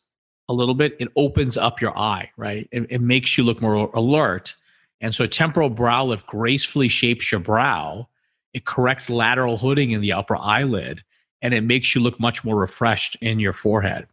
a 0.50 0.54
little 0.54 0.76
bit, 0.76 0.96
it 1.00 1.10
opens 1.16 1.58
up 1.58 1.82
your 1.82 1.98
eye, 1.98 2.30
right? 2.38 2.68
It, 2.72 2.88
it 2.90 3.02
makes 3.02 3.38
you 3.38 3.44
look 3.44 3.62
more 3.62 3.90
alert. 3.94 4.54
And 5.02 5.14
so 5.14 5.24
a 5.24 5.28
temporal 5.28 5.70
brow 5.70 6.06
lift 6.06 6.28
gracefully 6.28 6.88
shapes 6.88 7.32
your 7.32 7.40
brow. 7.40 8.08
It 8.54 8.66
corrects 8.66 9.10
lateral 9.10 9.58
hooding 9.58 9.92
in 9.92 10.02
the 10.02 10.14
upper 10.14 10.36
eyelid 10.36 11.04
and 11.44 11.54
it 11.54 11.62
makes 11.62 11.94
you 11.94 12.02
look 12.02 12.20
much 12.20 12.44
more 12.44 12.56
refreshed 12.56 13.18
in 13.22 13.38
your 13.38 13.54
forehead. 13.54 14.08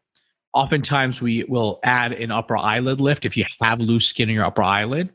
Oftentimes, 0.52 1.22
we 1.22 1.44
will 1.44 1.78
add 1.84 2.12
an 2.12 2.32
upper 2.32 2.56
eyelid 2.56 3.00
lift 3.00 3.25
if 3.25 3.37
you 3.37 3.44
have 3.62 3.80
loose 3.80 4.08
skin 4.08 4.28
in 4.28 4.34
your 4.34 4.44
upper 4.44 4.64
eyelid. 4.64 5.10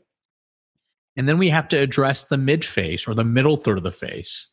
And 1.16 1.28
then 1.28 1.36
we 1.36 1.50
have 1.50 1.68
to 1.68 1.76
address 1.76 2.24
the 2.24 2.38
mid 2.38 2.64
face 2.64 3.06
or 3.06 3.14
the 3.14 3.22
middle 3.22 3.58
third 3.58 3.76
of 3.76 3.84
the 3.84 3.92
face. 3.92 4.48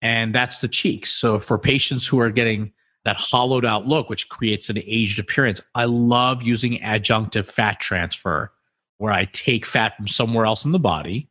And 0.00 0.34
that's 0.34 0.58
the 0.60 0.68
cheeks. 0.68 1.10
So 1.10 1.38
for 1.38 1.58
patients 1.58 2.06
who 2.06 2.20
are 2.20 2.30
getting 2.30 2.72
that 3.04 3.16
hollowed 3.16 3.64
out 3.64 3.86
look, 3.86 4.08
which 4.08 4.28
creates 4.28 4.70
an 4.70 4.78
aged 4.78 5.18
appearance, 5.18 5.60
I 5.74 5.84
love 5.84 6.42
using 6.42 6.80
adjunctive 6.80 7.50
fat 7.50 7.80
transfer, 7.80 8.52
where 8.98 9.12
I 9.12 9.26
take 9.26 9.66
fat 9.66 9.96
from 9.96 10.08
somewhere 10.08 10.46
else 10.46 10.64
in 10.64 10.72
the 10.72 10.78
body 10.78 11.28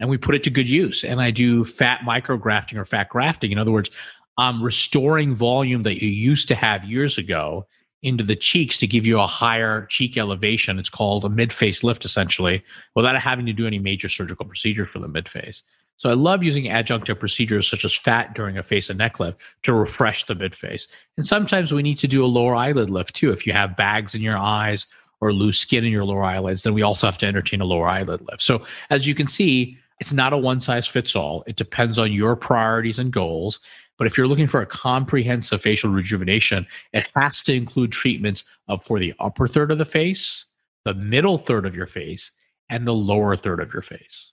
and 0.00 0.10
we 0.10 0.18
put 0.18 0.34
it 0.34 0.42
to 0.44 0.50
good 0.50 0.68
use. 0.68 1.04
And 1.04 1.20
I 1.20 1.30
do 1.30 1.64
fat 1.64 2.00
micrografting 2.00 2.76
or 2.76 2.84
fat 2.84 3.08
grafting. 3.08 3.52
In 3.52 3.58
other 3.58 3.72
words, 3.72 3.90
I'm 4.36 4.62
restoring 4.62 5.34
volume 5.34 5.84
that 5.84 6.02
you 6.02 6.08
used 6.08 6.48
to 6.48 6.54
have 6.54 6.84
years 6.84 7.18
ago 7.18 7.66
into 8.02 8.22
the 8.22 8.36
cheeks 8.36 8.76
to 8.78 8.86
give 8.86 9.06
you 9.06 9.18
a 9.18 9.26
higher 9.26 9.86
cheek 9.86 10.18
elevation. 10.18 10.78
It's 10.78 10.90
called 10.90 11.24
a 11.24 11.30
mid 11.30 11.52
face 11.52 11.82
lift, 11.82 12.04
essentially, 12.04 12.62
without 12.94 13.18
having 13.20 13.46
to 13.46 13.52
do 13.52 13.66
any 13.66 13.78
major 13.78 14.08
surgical 14.08 14.44
procedure 14.44 14.86
for 14.86 14.98
the 14.98 15.08
mid 15.08 15.28
face. 15.28 15.62
So 15.96 16.10
I 16.10 16.14
love 16.14 16.42
using 16.42 16.64
adjunctive 16.64 17.20
procedures 17.20 17.68
such 17.68 17.84
as 17.84 17.96
fat 17.96 18.34
during 18.34 18.58
a 18.58 18.62
face 18.62 18.90
and 18.90 18.98
neck 18.98 19.20
lift 19.20 19.40
to 19.62 19.72
refresh 19.72 20.26
the 20.26 20.34
mid 20.34 20.54
face. 20.54 20.88
And 21.16 21.24
sometimes 21.24 21.72
we 21.72 21.82
need 21.82 21.98
to 21.98 22.08
do 22.08 22.24
a 22.24 22.26
lower 22.26 22.54
eyelid 22.54 22.90
lift 22.90 23.14
too. 23.14 23.32
If 23.32 23.46
you 23.46 23.52
have 23.52 23.76
bags 23.76 24.14
in 24.14 24.20
your 24.20 24.38
eyes 24.38 24.86
or 25.20 25.32
loose 25.32 25.58
skin 25.58 25.84
in 25.84 25.92
your 25.92 26.04
lower 26.04 26.24
eyelids, 26.24 26.62
then 26.62 26.74
we 26.74 26.82
also 26.82 27.06
have 27.06 27.18
to 27.18 27.26
entertain 27.26 27.60
a 27.60 27.64
lower 27.64 27.88
eyelid 27.88 28.20
lift. 28.22 28.40
So 28.40 28.66
as 28.90 29.06
you 29.06 29.14
can 29.14 29.28
see, 29.28 29.78
it's 30.00 30.12
not 30.12 30.32
a 30.32 30.36
one 30.36 30.60
size 30.60 30.86
fits 30.86 31.14
all. 31.14 31.44
It 31.46 31.56
depends 31.56 31.98
on 31.98 32.12
your 32.12 32.36
priorities 32.36 32.98
and 32.98 33.12
goals. 33.12 33.60
But 33.96 34.08
if 34.08 34.18
you're 34.18 34.26
looking 34.26 34.48
for 34.48 34.60
a 34.60 34.66
comprehensive 34.66 35.62
facial 35.62 35.90
rejuvenation, 35.90 36.66
it 36.92 37.08
has 37.14 37.40
to 37.42 37.54
include 37.54 37.92
treatments 37.92 38.42
of 38.66 38.82
for 38.82 38.98
the 38.98 39.14
upper 39.20 39.46
third 39.46 39.70
of 39.70 39.78
the 39.78 39.84
face, 39.84 40.46
the 40.84 40.94
middle 40.94 41.38
third 41.38 41.64
of 41.64 41.76
your 41.76 41.86
face, 41.86 42.32
and 42.68 42.86
the 42.86 42.94
lower 42.94 43.36
third 43.36 43.60
of 43.60 43.72
your 43.72 43.82
face. 43.82 44.32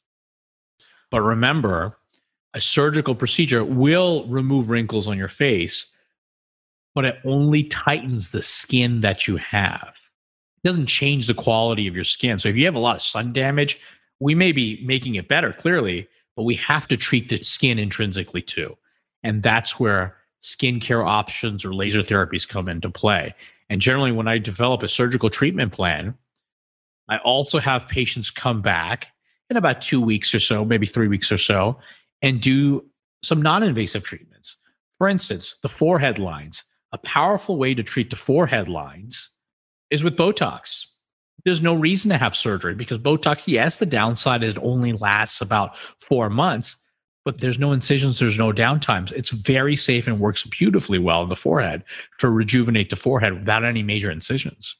But 1.11 1.21
remember, 1.21 1.97
a 2.53 2.61
surgical 2.61 3.13
procedure 3.13 3.63
will 3.63 4.25
remove 4.27 4.69
wrinkles 4.69 5.07
on 5.07 5.17
your 5.17 5.27
face, 5.27 5.85
but 6.95 7.05
it 7.05 7.19
only 7.23 7.65
tightens 7.65 8.31
the 8.31 8.41
skin 8.41 9.01
that 9.01 9.27
you 9.27 9.37
have. 9.37 9.93
It 10.63 10.67
doesn't 10.67 10.87
change 10.87 11.27
the 11.27 11.33
quality 11.33 11.87
of 11.87 11.95
your 11.95 12.03
skin. 12.03 12.39
So 12.39 12.49
if 12.49 12.57
you 12.57 12.65
have 12.65 12.75
a 12.75 12.79
lot 12.79 12.95
of 12.95 13.01
sun 13.01 13.33
damage, 13.33 13.79
we 14.19 14.35
may 14.35 14.51
be 14.51 14.81
making 14.83 15.15
it 15.15 15.27
better, 15.27 15.53
clearly, 15.53 16.07
but 16.35 16.43
we 16.43 16.55
have 16.55 16.87
to 16.87 16.97
treat 16.97 17.29
the 17.29 17.43
skin 17.43 17.77
intrinsically 17.79 18.41
too. 18.41 18.77
And 19.23 19.43
that's 19.43 19.79
where 19.79 20.15
skincare 20.41 21.05
options 21.05 21.63
or 21.63 21.73
laser 21.73 22.01
therapies 22.01 22.47
come 22.47 22.67
into 22.67 22.89
play. 22.89 23.35
And 23.69 23.81
generally, 23.81 24.11
when 24.11 24.27
I 24.27 24.37
develop 24.37 24.83
a 24.83 24.87
surgical 24.87 25.29
treatment 25.29 25.71
plan, 25.71 26.15
I 27.07 27.17
also 27.19 27.59
have 27.59 27.87
patients 27.87 28.29
come 28.29 28.61
back 28.61 29.11
in 29.51 29.57
about 29.57 29.81
two 29.81 30.01
weeks 30.01 30.33
or 30.33 30.39
so, 30.39 30.65
maybe 30.65 30.87
three 30.87 31.09
weeks 31.09 31.31
or 31.31 31.37
so, 31.37 31.77
and 32.21 32.41
do 32.41 32.83
some 33.21 33.41
non 33.41 33.61
invasive 33.61 34.03
treatments. 34.03 34.57
For 34.97 35.07
instance, 35.07 35.57
the 35.61 35.69
forehead 35.69 36.17
lines. 36.17 36.63
A 36.93 36.97
powerful 36.97 37.57
way 37.57 37.73
to 37.73 37.83
treat 37.83 38.09
the 38.09 38.15
forehead 38.15 38.67
lines 38.67 39.29
is 39.91 40.03
with 40.03 40.17
Botox. 40.17 40.85
There's 41.45 41.61
no 41.61 41.73
reason 41.73 42.09
to 42.09 42.17
have 42.17 42.35
surgery 42.35 42.75
because 42.75 42.97
Botox, 42.97 43.43
yes, 43.47 43.77
the 43.77 43.85
downside 43.85 44.43
is 44.43 44.55
it 44.55 44.61
only 44.61 44.93
lasts 44.93 45.41
about 45.41 45.77
four 45.99 46.29
months, 46.29 46.75
but 47.23 47.39
there's 47.39 47.59
no 47.59 47.71
incisions, 47.71 48.19
there's 48.19 48.37
no 48.37 48.51
downtimes. 48.51 49.11
It's 49.13 49.31
very 49.31 49.75
safe 49.75 50.05
and 50.05 50.19
works 50.19 50.43
beautifully 50.43 50.99
well 50.99 51.23
in 51.23 51.29
the 51.29 51.35
forehead 51.35 51.83
to 52.19 52.29
rejuvenate 52.29 52.89
the 52.89 52.95
forehead 52.95 53.39
without 53.39 53.63
any 53.63 53.83
major 53.83 54.11
incisions. 54.11 54.75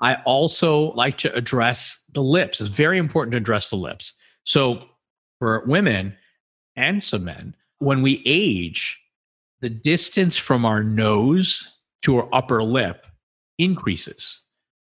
I 0.00 0.16
also 0.24 0.92
like 0.92 1.16
to 1.18 1.34
address 1.34 2.02
the 2.12 2.22
lips. 2.22 2.60
It's 2.60 2.70
very 2.70 2.98
important 2.98 3.32
to 3.32 3.38
address 3.38 3.70
the 3.70 3.76
lips. 3.76 4.12
So 4.44 4.84
for 5.38 5.64
women 5.66 6.14
and 6.76 7.02
some 7.02 7.24
men, 7.24 7.54
when 7.78 8.02
we 8.02 8.22
age, 8.26 9.00
the 9.60 9.70
distance 9.70 10.36
from 10.36 10.64
our 10.64 10.84
nose 10.84 11.70
to 12.02 12.16
our 12.18 12.28
upper 12.32 12.62
lip 12.62 13.06
increases. 13.58 14.40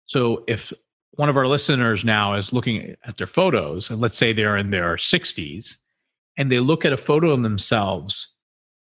So 0.06 0.44
if 0.48 0.74
one 1.12 1.30
of 1.30 1.38
our 1.38 1.48
listeners 1.48 2.04
now 2.04 2.34
is 2.36 2.54
looking 2.54 2.96
at 3.06 3.18
their 3.18 3.28
photos, 3.28 3.90
and 3.90 4.02
let's 4.02 4.18
say 4.18 4.34
they're 4.34 4.58
in 4.58 4.70
their 4.70 4.96
60s, 4.96 5.76
and 6.38 6.52
they 6.52 6.60
look 6.60 6.86
at 6.86 6.94
a 6.94 6.98
photo 6.98 7.32
of 7.32 7.44
themselves 7.44 8.34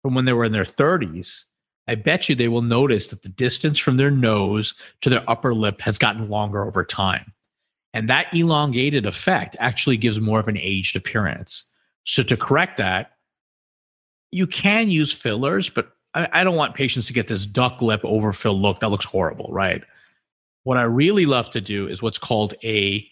from 0.02 0.14
when 0.14 0.26
they 0.26 0.34
were 0.34 0.46
in 0.46 0.52
their 0.52 0.64
30s, 0.64 1.44
I 1.88 1.96
bet 1.96 2.28
you 2.28 2.36
they 2.36 2.48
will 2.48 2.62
notice 2.62 3.08
that 3.10 3.24
the 3.24 3.30
distance 3.30 3.78
from 3.78 3.98
their 3.98 4.12
nose 4.12 4.74
to 5.02 5.10
their 5.10 5.30
upper 5.30 5.54
lip 5.54 5.82
has 5.82 5.98
gotten 5.98 6.30
longer 6.30 6.66
over 6.66 6.84
time. 6.84 7.34
And 7.94 8.10
that 8.10 8.34
elongated 8.34 9.06
effect 9.06 9.56
actually 9.60 9.98
gives 9.98 10.20
more 10.20 10.40
of 10.40 10.48
an 10.48 10.58
aged 10.58 10.96
appearance. 10.96 11.64
So, 12.06 12.24
to 12.24 12.38
correct 12.38 12.78
that, 12.78 13.14
you 14.32 14.46
can 14.46 14.90
use 14.90 15.12
fillers, 15.12 15.70
but 15.70 15.94
I, 16.14 16.28
I 16.32 16.44
don't 16.44 16.56
want 16.56 16.76
patients 16.76 17.08
to 17.08 17.14
get 17.14 17.28
this 17.28 17.46
duck 17.46 17.82
lip 17.82 18.02
overfill 18.04 18.60
look. 18.60 18.82
That 18.82 18.90
looks 18.90 19.06
horrible, 19.06 19.50
right? 19.52 19.84
What 20.64 20.78
I 20.78 20.84
really 20.84 21.26
love 21.26 21.50
to 21.52 21.62
do 21.62 21.88
is 21.88 22.02
what's 22.02 22.18
called 22.18 22.54
a 22.64 23.08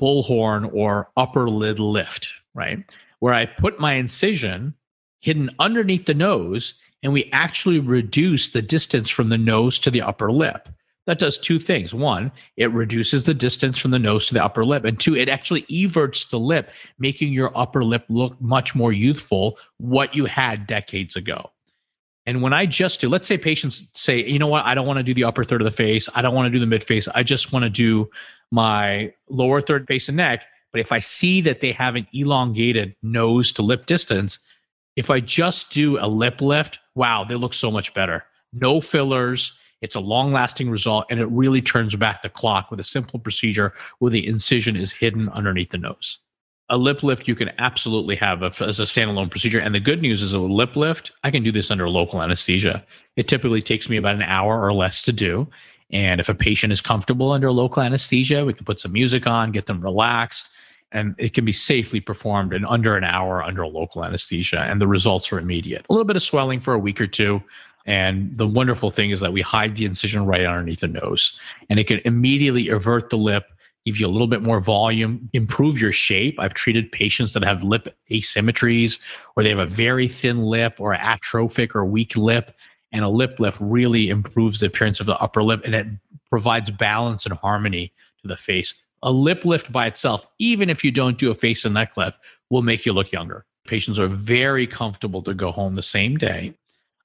bullhorn 0.00 0.72
or 0.72 1.10
upper 1.16 1.50
lip 1.50 1.78
lift, 1.78 2.28
right? 2.54 2.84
where 3.22 3.34
I 3.34 3.46
put 3.46 3.78
my 3.78 3.92
incision 3.92 4.74
hidden 5.20 5.48
underneath 5.60 6.06
the 6.06 6.12
nose 6.12 6.74
and 7.02 7.12
we 7.12 7.28
actually 7.32 7.78
reduce 7.78 8.50
the 8.50 8.62
distance 8.62 9.08
from 9.08 9.28
the 9.28 9.38
nose 9.38 9.78
to 9.80 9.90
the 9.90 10.02
upper 10.02 10.30
lip. 10.30 10.68
That 11.06 11.18
does 11.18 11.36
two 11.36 11.58
things. 11.58 11.92
One, 11.92 12.30
it 12.56 12.70
reduces 12.70 13.24
the 13.24 13.34
distance 13.34 13.76
from 13.76 13.90
the 13.90 13.98
nose 13.98 14.28
to 14.28 14.34
the 14.34 14.44
upper 14.44 14.64
lip. 14.64 14.84
And 14.84 15.00
two, 15.00 15.16
it 15.16 15.28
actually 15.28 15.66
everts 15.68 16.26
the 16.26 16.38
lip, 16.38 16.70
making 16.98 17.32
your 17.32 17.56
upper 17.58 17.82
lip 17.82 18.04
look 18.08 18.40
much 18.40 18.76
more 18.76 18.92
youthful, 18.92 19.58
what 19.78 20.14
you 20.14 20.26
had 20.26 20.66
decades 20.68 21.16
ago. 21.16 21.50
And 22.24 22.40
when 22.40 22.52
I 22.52 22.66
just 22.66 23.00
do, 23.00 23.08
let's 23.08 23.26
say 23.26 23.36
patients 23.36 23.88
say, 23.94 24.24
you 24.24 24.38
know 24.38 24.46
what, 24.46 24.64
I 24.64 24.74
don't 24.74 24.86
want 24.86 24.98
to 24.98 25.02
do 25.02 25.12
the 25.12 25.24
upper 25.24 25.42
third 25.42 25.60
of 25.60 25.64
the 25.64 25.72
face. 25.72 26.08
I 26.14 26.22
don't 26.22 26.36
want 26.36 26.46
to 26.46 26.50
do 26.50 26.60
the 26.60 26.66
mid 26.66 26.84
face. 26.84 27.08
I 27.08 27.24
just 27.24 27.52
want 27.52 27.64
to 27.64 27.70
do 27.70 28.08
my 28.52 29.12
lower 29.28 29.60
third 29.60 29.88
face 29.88 30.06
and 30.06 30.16
neck. 30.16 30.44
But 30.70 30.80
if 30.80 30.92
I 30.92 31.00
see 31.00 31.40
that 31.40 31.60
they 31.60 31.72
have 31.72 31.96
an 31.96 32.06
elongated 32.12 32.94
nose 33.02 33.50
to 33.52 33.62
lip 33.62 33.86
distance, 33.86 34.38
if 34.96 35.10
I 35.10 35.20
just 35.20 35.70
do 35.70 35.98
a 35.98 36.06
lip 36.06 36.40
lift, 36.40 36.78
wow, 36.94 37.24
they 37.24 37.34
look 37.34 37.54
so 37.54 37.70
much 37.70 37.94
better. 37.94 38.24
No 38.52 38.80
fillers. 38.80 39.56
It's 39.80 39.94
a 39.94 40.00
long 40.00 40.32
lasting 40.32 40.70
result 40.70 41.06
and 41.10 41.18
it 41.18 41.26
really 41.26 41.60
turns 41.60 41.96
back 41.96 42.22
the 42.22 42.28
clock 42.28 42.70
with 42.70 42.78
a 42.78 42.84
simple 42.84 43.18
procedure 43.18 43.72
where 43.98 44.10
the 44.10 44.26
incision 44.26 44.76
is 44.76 44.92
hidden 44.92 45.28
underneath 45.30 45.70
the 45.70 45.78
nose. 45.78 46.18
A 46.68 46.76
lip 46.76 47.02
lift 47.02 47.26
you 47.26 47.34
can 47.34 47.50
absolutely 47.58 48.14
have 48.16 48.42
as 48.42 48.80
a 48.80 48.84
standalone 48.84 49.30
procedure. 49.30 49.60
And 49.60 49.74
the 49.74 49.80
good 49.80 50.00
news 50.00 50.22
is 50.22 50.32
a 50.32 50.38
lip 50.38 50.76
lift, 50.76 51.12
I 51.24 51.30
can 51.30 51.42
do 51.42 51.52
this 51.52 51.70
under 51.70 51.88
local 51.88 52.22
anesthesia. 52.22 52.84
It 53.16 53.28
typically 53.28 53.60
takes 53.60 53.88
me 53.88 53.96
about 53.96 54.14
an 54.14 54.22
hour 54.22 54.64
or 54.64 54.72
less 54.72 55.02
to 55.02 55.12
do. 55.12 55.48
And 55.90 56.20
if 56.20 56.28
a 56.28 56.34
patient 56.34 56.72
is 56.72 56.80
comfortable 56.80 57.32
under 57.32 57.52
local 57.52 57.82
anesthesia, 57.82 58.44
we 58.46 58.54
can 58.54 58.64
put 58.64 58.80
some 58.80 58.92
music 58.92 59.26
on, 59.26 59.52
get 59.52 59.66
them 59.66 59.82
relaxed, 59.82 60.48
and 60.92 61.14
it 61.18 61.34
can 61.34 61.44
be 61.44 61.52
safely 61.52 62.00
performed 62.00 62.52
in 62.52 62.64
under 62.64 62.96
an 62.96 63.04
hour 63.04 63.42
under 63.42 63.66
local 63.66 64.04
anesthesia, 64.04 64.60
and 64.60 64.80
the 64.80 64.86
results 64.86 65.32
are 65.32 65.38
immediate. 65.38 65.86
A 65.88 65.92
little 65.92 66.04
bit 66.04 66.16
of 66.16 66.22
swelling 66.22 66.60
for 66.60 66.74
a 66.74 66.78
week 66.78 67.00
or 67.00 67.06
two. 67.06 67.42
And 67.84 68.36
the 68.36 68.46
wonderful 68.46 68.90
thing 68.90 69.10
is 69.10 69.18
that 69.20 69.32
we 69.32 69.40
hide 69.40 69.74
the 69.74 69.84
incision 69.84 70.24
right 70.24 70.44
underneath 70.44 70.80
the 70.80 70.88
nose, 70.88 71.36
and 71.68 71.80
it 71.80 71.88
can 71.88 72.00
immediately 72.04 72.68
avert 72.68 73.10
the 73.10 73.16
lip, 73.16 73.44
give 73.84 73.98
you 73.98 74.06
a 74.06 74.08
little 74.08 74.28
bit 74.28 74.40
more 74.40 74.60
volume, 74.60 75.28
improve 75.32 75.80
your 75.80 75.90
shape. 75.90 76.38
I've 76.38 76.54
treated 76.54 76.92
patients 76.92 77.32
that 77.32 77.42
have 77.42 77.64
lip 77.64 77.88
asymmetries, 78.08 79.00
or 79.34 79.42
they 79.42 79.48
have 79.48 79.58
a 79.58 79.66
very 79.66 80.06
thin 80.06 80.44
lip, 80.44 80.76
or 80.78 80.94
atrophic 80.94 81.74
or 81.74 81.84
weak 81.84 82.16
lip, 82.16 82.54
and 82.92 83.04
a 83.04 83.08
lip 83.08 83.40
lift 83.40 83.58
really 83.60 84.10
improves 84.10 84.60
the 84.60 84.66
appearance 84.66 85.00
of 85.00 85.06
the 85.06 85.16
upper 85.16 85.42
lip, 85.42 85.62
and 85.64 85.74
it 85.74 85.86
provides 86.30 86.70
balance 86.70 87.26
and 87.26 87.34
harmony 87.34 87.92
to 88.20 88.28
the 88.28 88.36
face 88.36 88.74
a 89.02 89.10
lip 89.10 89.44
lift 89.44 89.72
by 89.72 89.86
itself, 89.86 90.26
even 90.38 90.70
if 90.70 90.84
you 90.84 90.90
don't 90.90 91.18
do 91.18 91.30
a 91.30 91.34
face 91.34 91.64
and 91.64 91.74
neck 91.74 91.96
lift, 91.96 92.18
will 92.50 92.62
make 92.62 92.86
you 92.86 92.92
look 92.92 93.12
younger. 93.12 93.44
Patients 93.66 93.98
are 93.98 94.08
very 94.08 94.66
comfortable 94.66 95.22
to 95.22 95.34
go 95.34 95.52
home 95.52 95.74
the 95.74 95.82
same 95.82 96.16
day. 96.16 96.54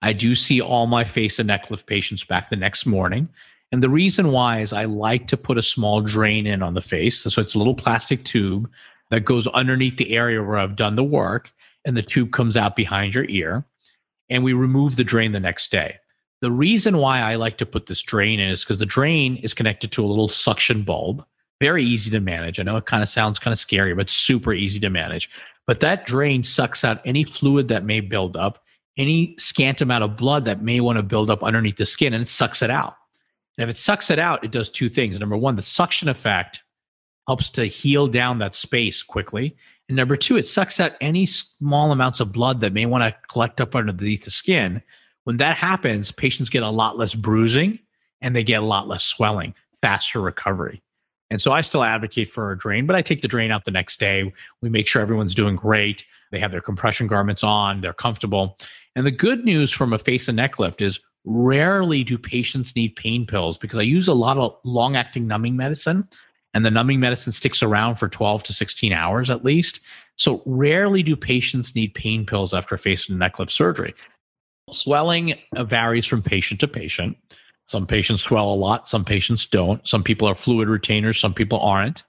I 0.01 0.13
do 0.13 0.35
see 0.35 0.61
all 0.61 0.87
my 0.87 1.03
face 1.03 1.39
and 1.39 1.47
neck 1.47 1.71
lift 1.71 1.87
patients 1.87 2.23
back 2.23 2.49
the 2.49 2.55
next 2.55 2.85
morning. 2.85 3.29
And 3.71 3.83
the 3.83 3.89
reason 3.89 4.31
why 4.31 4.59
is 4.59 4.73
I 4.73 4.85
like 4.85 5.27
to 5.27 5.37
put 5.37 5.57
a 5.57 5.63
small 5.63 6.01
drain 6.01 6.47
in 6.47 6.63
on 6.63 6.73
the 6.73 6.81
face. 6.81 7.21
So 7.21 7.41
it's 7.41 7.55
a 7.55 7.57
little 7.57 7.75
plastic 7.75 8.23
tube 8.23 8.69
that 9.09 9.25
goes 9.25 9.47
underneath 9.47 9.97
the 9.97 10.15
area 10.15 10.43
where 10.43 10.57
I've 10.57 10.75
done 10.75 10.95
the 10.95 11.03
work, 11.03 11.51
and 11.85 11.95
the 11.95 12.01
tube 12.01 12.31
comes 12.31 12.57
out 12.57 12.75
behind 12.75 13.15
your 13.15 13.25
ear. 13.29 13.65
And 14.29 14.43
we 14.43 14.53
remove 14.53 14.95
the 14.95 15.03
drain 15.03 15.31
the 15.31 15.39
next 15.39 15.71
day. 15.71 15.97
The 16.41 16.51
reason 16.51 16.97
why 16.97 17.21
I 17.21 17.35
like 17.35 17.57
to 17.57 17.65
put 17.65 17.87
this 17.87 18.01
drain 18.01 18.39
in 18.39 18.49
is 18.49 18.63
because 18.63 18.79
the 18.79 18.85
drain 18.85 19.37
is 19.37 19.53
connected 19.53 19.91
to 19.93 20.03
a 20.03 20.07
little 20.07 20.27
suction 20.27 20.83
bulb. 20.83 21.25
Very 21.59 21.83
easy 21.83 22.11
to 22.11 22.19
manage. 22.19 22.59
I 22.59 22.63
know 22.63 22.77
it 22.77 22.85
kind 22.85 23.01
of 23.01 23.09
sounds 23.09 23.39
kind 23.39 23.51
of 23.51 23.59
scary, 23.59 23.93
but 23.93 24.09
super 24.09 24.53
easy 24.53 24.79
to 24.79 24.89
manage. 24.89 25.29
But 25.65 25.79
that 25.81 26.05
drain 26.05 26.43
sucks 26.43 26.83
out 26.83 27.01
any 27.05 27.23
fluid 27.23 27.67
that 27.69 27.83
may 27.83 27.99
build 27.99 28.37
up, 28.37 28.63
any 28.97 29.35
scant 29.37 29.81
amount 29.81 30.03
of 30.03 30.15
blood 30.15 30.45
that 30.45 30.61
may 30.61 30.79
want 30.79 30.97
to 30.97 31.03
build 31.03 31.29
up 31.29 31.43
underneath 31.43 31.77
the 31.77 31.85
skin, 31.85 32.13
and 32.13 32.21
it 32.21 32.29
sucks 32.29 32.61
it 32.61 32.69
out. 32.69 32.95
And 33.57 33.67
if 33.67 33.75
it 33.75 33.79
sucks 33.79 34.09
it 34.09 34.19
out, 34.19 34.43
it 34.43 34.51
does 34.51 34.69
two 34.69 34.87
things. 34.87 35.19
Number 35.19 35.37
one, 35.37 35.55
the 35.55 35.61
suction 35.61 36.09
effect 36.09 36.63
helps 37.27 37.49
to 37.51 37.65
heal 37.65 38.07
down 38.07 38.39
that 38.39 38.55
space 38.55 39.03
quickly. 39.03 39.55
And 39.89 39.95
number 39.95 40.15
two, 40.15 40.37
it 40.37 40.45
sucks 40.45 40.79
out 40.79 40.93
any 41.01 41.25
small 41.25 41.91
amounts 41.91 42.19
of 42.19 42.31
blood 42.31 42.61
that 42.61 42.73
may 42.73 42.85
want 42.85 43.03
to 43.03 43.15
collect 43.29 43.59
up 43.61 43.75
underneath 43.75 44.25
the 44.25 44.31
skin. 44.31 44.81
When 45.23 45.37
that 45.37 45.57
happens, 45.57 46.11
patients 46.11 46.49
get 46.49 46.63
a 46.63 46.69
lot 46.69 46.97
less 46.97 47.15
bruising 47.15 47.79
and 48.21 48.35
they 48.35 48.43
get 48.43 48.61
a 48.61 48.65
lot 48.65 48.87
less 48.87 49.03
swelling, 49.03 49.53
faster 49.81 50.21
recovery. 50.21 50.81
And 51.29 51.41
so 51.41 51.51
I 51.51 51.61
still 51.61 51.83
advocate 51.83 52.29
for 52.29 52.51
a 52.51 52.57
drain, 52.57 52.85
but 52.85 52.95
I 52.95 53.01
take 53.01 53.21
the 53.21 53.27
drain 53.27 53.51
out 53.51 53.65
the 53.65 53.71
next 53.71 53.99
day. 53.99 54.31
We 54.61 54.69
make 54.69 54.87
sure 54.87 55.01
everyone's 55.01 55.35
doing 55.35 55.55
great. 55.55 56.05
They 56.31 56.39
have 56.39 56.51
their 56.51 56.61
compression 56.61 57.07
garments 57.07 57.43
on, 57.43 57.81
they're 57.81 57.93
comfortable. 57.93 58.57
And 58.95 59.05
the 59.05 59.11
good 59.11 59.45
news 59.45 59.71
from 59.71 59.93
a 59.93 59.97
face 59.97 60.27
and 60.27 60.37
neck 60.37 60.59
lift 60.59 60.81
is 60.81 60.99
rarely 61.25 62.03
do 62.03 62.17
patients 62.17 62.75
need 62.75 62.95
pain 62.95 63.25
pills 63.25 63.57
because 63.57 63.77
I 63.77 63.83
use 63.83 64.07
a 64.07 64.13
lot 64.13 64.37
of 64.37 64.57
long 64.63 64.95
acting 64.95 65.27
numbing 65.27 65.57
medicine 65.57 66.07
and 66.53 66.65
the 66.65 66.71
numbing 66.71 66.99
medicine 66.99 67.33
sticks 67.33 67.61
around 67.61 67.95
for 67.95 68.07
12 68.07 68.43
to 68.43 68.53
16 68.53 68.93
hours 68.93 69.29
at 69.29 69.43
least. 69.43 69.81
So 70.17 70.41
rarely 70.45 71.03
do 71.03 71.15
patients 71.15 71.75
need 71.75 71.93
pain 71.93 72.25
pills 72.25 72.53
after 72.53 72.77
face 72.77 73.09
and 73.09 73.19
neck 73.19 73.39
lift 73.39 73.51
surgery. 73.51 73.93
Swelling 74.71 75.35
varies 75.55 76.05
from 76.05 76.21
patient 76.21 76.59
to 76.61 76.67
patient. 76.67 77.17
Some 77.67 77.85
patients 77.85 78.21
swell 78.21 78.51
a 78.51 78.55
lot, 78.55 78.87
some 78.87 79.05
patients 79.05 79.45
don't. 79.45 79.85
Some 79.87 80.01
people 80.01 80.27
are 80.27 80.35
fluid 80.35 80.69
retainers, 80.69 81.19
some 81.19 81.33
people 81.33 81.59
aren't. 81.59 82.03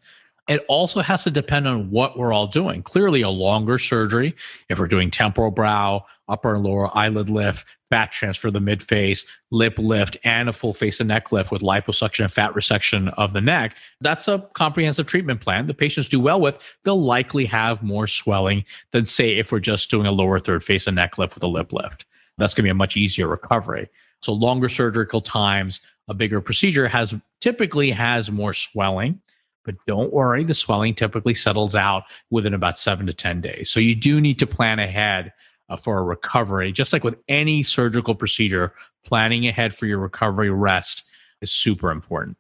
It 0.49 0.65
also 0.69 1.03
has 1.03 1.25
to 1.25 1.31
depend 1.31 1.69
on 1.69 1.91
what 1.91 2.17
we're 2.17 2.33
all 2.33 2.47
doing. 2.47 2.83
Clearly, 2.83 3.21
a 3.21 3.29
longer 3.29 3.77
surgery, 3.77 4.35
if 4.71 4.79
we're 4.79 4.87
doing 4.87 5.11
temporal 5.11 5.51
brow, 5.51 6.07
upper 6.29 6.55
and 6.55 6.65
lower 6.65 6.97
eyelid 6.97 7.29
lift, 7.29 7.67
fat 7.91 8.13
transfer 8.13 8.49
of 8.49 8.55
the 8.55 8.61
mid 8.61 8.83
face, 8.83 9.27
lip 9.51 9.79
lift, 9.79 10.17
and 10.25 10.49
a 10.49 10.53
full 10.53 10.73
face 10.73 11.01
and 11.01 11.09
neck 11.09 11.33
lift 11.33 11.51
with 11.51 11.61
liposuction 11.61 12.21
and 12.21 12.33
fat 12.33 12.53
resection 12.55 13.13
of 13.19 13.33
the 13.33 13.41
neck. 13.41 13.75
That's 14.01 14.29
a 14.29 14.49
comprehensive 14.55 15.07
treatment 15.07 15.41
plan 15.41 15.67
the 15.67 15.75
patients 15.75 16.09
do 16.09 16.21
well 16.21 16.41
with. 16.41 16.59
They'll 16.85 17.03
likely 17.03 17.45
have 17.47 17.83
more 17.83 18.07
swelling 18.07 18.65
than, 18.93 19.07
say, 19.07 19.37
if 19.37 19.51
we're 19.51 19.61
just 19.61 19.91
doing 19.91 20.07
a 20.07 20.13
lower 20.13 20.39
third 20.39 20.63
face 20.63 20.87
and 20.87 20.97
neck 20.97 21.19
lift 21.19 21.35
with 21.35 21.43
a 21.43 21.49
lip 21.49 21.73
lift. 21.73 22.05
That's 22.37 22.55
going 22.55 22.63
to 22.63 22.69
be 22.69 22.71
a 22.71 22.75
much 22.75 22.97
easier 22.97 23.27
recovery. 23.27 23.89
So, 24.21 24.33
longer 24.33 24.69
surgical 24.69 25.21
times, 25.21 25.81
a 26.09 26.15
bigger 26.15 26.41
procedure 26.41 26.89
has 26.89 27.15
typically 27.41 27.91
has 27.91 28.31
more 28.31 28.53
swelling. 28.53 29.21
But 29.65 29.77
don't 29.87 30.13
worry, 30.15 30.45
the 30.45 30.55
swelling 30.55 30.95
typically 30.95 31.35
settles 31.35 31.75
out 31.75 32.05
within 32.31 32.55
about 32.55 32.79
seven 32.79 33.05
to 33.07 33.13
10 33.13 33.43
days. 33.43 33.71
So 33.71 33.81
you 33.81 33.95
do 33.95 34.19
need 34.19 34.39
to 34.39 34.47
plan 34.47 34.79
ahead 34.79 35.33
uh, 35.69 35.77
for 35.77 35.99
a 35.99 36.03
recovery. 36.03 36.73
Just 36.73 36.93
like 36.93 37.05
with 37.05 37.17
any 37.29 37.63
surgical 37.63 38.15
procedure, 38.15 38.73
planning 39.05 39.47
ahead 39.47 39.75
for 39.75 39.85
your 39.85 39.99
recovery 39.99 40.49
rest 40.49 41.11
is 41.43 41.53
super 41.53 41.91
important. 41.91 42.39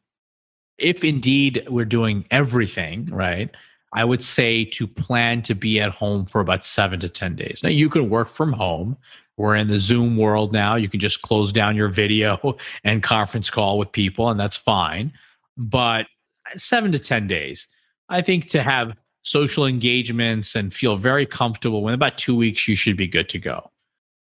If 0.78 1.04
indeed 1.04 1.66
we're 1.68 1.85
doing 1.85 2.25
everything 2.30 3.06
right, 3.12 3.50
I 3.92 4.04
would 4.04 4.23
say 4.23 4.64
to 4.66 4.87
plan 4.87 5.42
to 5.42 5.54
be 5.54 5.80
at 5.80 5.90
home 5.90 6.26
for 6.26 6.40
about 6.40 6.64
seven 6.64 7.00
to 7.00 7.09
10 7.09 7.37
days. 7.37 7.61
Now, 7.62 7.71
you 7.71 7.88
can 7.88 8.11
work 8.11 8.28
from 8.28 8.52
home. 8.52 8.97
We're 9.37 9.54
in 9.54 9.68
the 9.68 9.78
Zoom 9.78 10.16
world 10.16 10.52
now. 10.52 10.75
You 10.75 10.88
can 10.88 11.00
just 11.00 11.23
close 11.23 11.52
down 11.52 11.76
your 11.76 11.88
video 11.88 12.57
and 12.85 13.02
conference 13.02 13.49
call 13.50 13.78
with 13.78 13.92
people, 13.92 14.28
and 14.28 14.38
that's 14.38 14.57
fine. 14.57 15.12
But 15.57 16.07
uh, 16.52 16.57
seven 16.57 16.92
to 16.92 16.99
10 16.99 17.26
days, 17.28 17.66
I 18.09 18.20
think 18.20 18.46
to 18.48 18.62
have 18.62 18.94
social 19.22 19.66
engagements 19.66 20.55
and 20.55 20.72
feel 20.72 20.96
very 20.96 21.24
comfortable, 21.24 21.87
in 21.88 21.94
about 21.94 22.18
two 22.18 22.37
weeks, 22.37 22.66
you 22.66 22.74
should 22.74 22.96
be 22.96 23.07
good 23.07 23.29
to 23.31 23.38
go. 23.38 23.70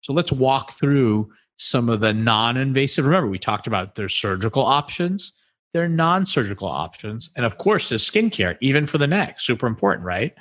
So 0.00 0.12
let's 0.12 0.32
walk 0.32 0.72
through 0.72 1.30
some 1.56 1.88
of 1.88 2.00
the 2.00 2.12
non 2.12 2.56
invasive. 2.56 3.04
Remember, 3.04 3.28
we 3.28 3.38
talked 3.38 3.66
about 3.66 3.94
there's 3.94 4.14
surgical 4.14 4.62
options, 4.62 5.32
there 5.74 5.82
are 5.82 5.88
non 5.88 6.24
surgical 6.24 6.68
options. 6.68 7.28
And 7.36 7.44
of 7.44 7.58
course, 7.58 7.88
there's 7.90 8.08
skincare, 8.08 8.56
even 8.60 8.86
for 8.86 8.96
the 8.96 9.08
neck, 9.08 9.40
super 9.40 9.66
important, 9.66 10.06
right? 10.06 10.32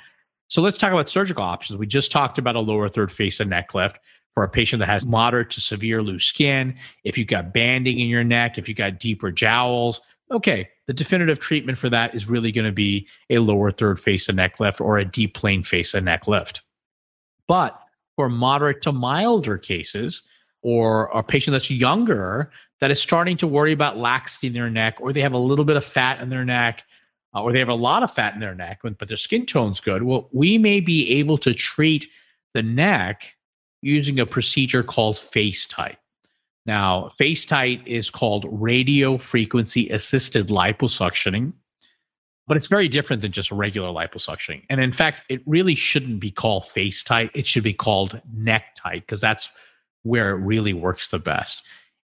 So 0.48 0.62
let's 0.62 0.78
talk 0.78 0.92
about 0.92 1.08
surgical 1.08 1.42
options. 1.42 1.76
We 1.76 1.86
just 1.86 2.12
talked 2.12 2.38
about 2.38 2.54
a 2.54 2.60
lower 2.60 2.88
third 2.88 3.10
face 3.10 3.40
and 3.40 3.50
neck 3.50 3.74
lift 3.74 3.98
for 4.32 4.44
a 4.44 4.48
patient 4.48 4.78
that 4.80 4.88
has 4.88 5.04
moderate 5.04 5.50
to 5.50 5.60
severe 5.60 6.02
loose 6.02 6.24
skin. 6.24 6.76
If 7.02 7.18
you've 7.18 7.26
got 7.26 7.52
banding 7.52 7.98
in 7.98 8.06
your 8.06 8.24
neck, 8.24 8.58
if 8.58 8.68
you've 8.68 8.78
got 8.78 9.00
deeper 9.00 9.32
jowls, 9.32 10.00
okay, 10.30 10.68
the 10.86 10.92
definitive 10.92 11.40
treatment 11.40 11.78
for 11.78 11.90
that 11.90 12.14
is 12.14 12.28
really 12.28 12.52
going 12.52 12.66
to 12.66 12.72
be 12.72 13.08
a 13.28 13.40
lower 13.40 13.72
third 13.72 14.00
face 14.00 14.28
and 14.28 14.36
neck 14.36 14.60
lift 14.60 14.80
or 14.80 14.98
a 14.98 15.04
deep 15.04 15.34
plane 15.34 15.64
face 15.64 15.94
and 15.94 16.04
neck 16.04 16.28
lift. 16.28 16.62
But 17.48 17.78
for 18.14 18.28
moderate 18.28 18.82
to 18.82 18.92
milder 18.92 19.58
cases, 19.58 20.22
or 20.64 21.06
a 21.12 21.22
patient 21.22 21.52
that's 21.52 21.70
younger 21.70 22.50
that 22.84 22.90
is 22.90 23.00
starting 23.00 23.34
to 23.38 23.46
worry 23.46 23.72
about 23.72 23.96
laxity 23.96 24.48
in 24.48 24.52
their 24.52 24.68
neck, 24.68 24.98
or 25.00 25.10
they 25.10 25.22
have 25.22 25.32
a 25.32 25.38
little 25.38 25.64
bit 25.64 25.74
of 25.74 25.82
fat 25.82 26.20
in 26.20 26.28
their 26.28 26.44
neck, 26.44 26.84
uh, 27.34 27.42
or 27.42 27.50
they 27.50 27.58
have 27.58 27.70
a 27.70 27.74
lot 27.74 28.02
of 28.02 28.12
fat 28.12 28.34
in 28.34 28.40
their 28.40 28.54
neck, 28.54 28.80
but 28.82 29.08
their 29.08 29.16
skin 29.16 29.46
tone's 29.46 29.80
good. 29.80 30.02
Well, 30.02 30.28
we 30.32 30.58
may 30.58 30.80
be 30.80 31.10
able 31.12 31.38
to 31.38 31.54
treat 31.54 32.06
the 32.52 32.62
neck 32.62 33.36
using 33.80 34.20
a 34.20 34.26
procedure 34.26 34.82
called 34.82 35.14
FaceTite. 35.14 35.96
Now, 36.66 37.08
FaceTite 37.18 37.86
is 37.86 38.10
called 38.10 38.44
radio 38.50 39.16
frequency 39.16 39.88
assisted 39.88 40.48
liposuctioning, 40.48 41.54
but 42.46 42.58
it's 42.58 42.66
very 42.66 42.88
different 42.88 43.22
than 43.22 43.32
just 43.32 43.50
regular 43.50 43.88
liposuctioning. 43.88 44.64
And 44.68 44.78
in 44.78 44.92
fact, 44.92 45.22
it 45.30 45.40
really 45.46 45.74
shouldn't 45.74 46.20
be 46.20 46.30
called 46.30 46.64
FaceTite. 46.64 47.30
It 47.32 47.46
should 47.46 47.64
be 47.64 47.72
called 47.72 48.20
neck 48.30 48.74
tight 48.74 49.06
because 49.06 49.22
that's 49.22 49.48
where 50.02 50.32
it 50.32 50.40
really 50.40 50.74
works 50.74 51.08
the 51.08 51.18
best. 51.18 51.62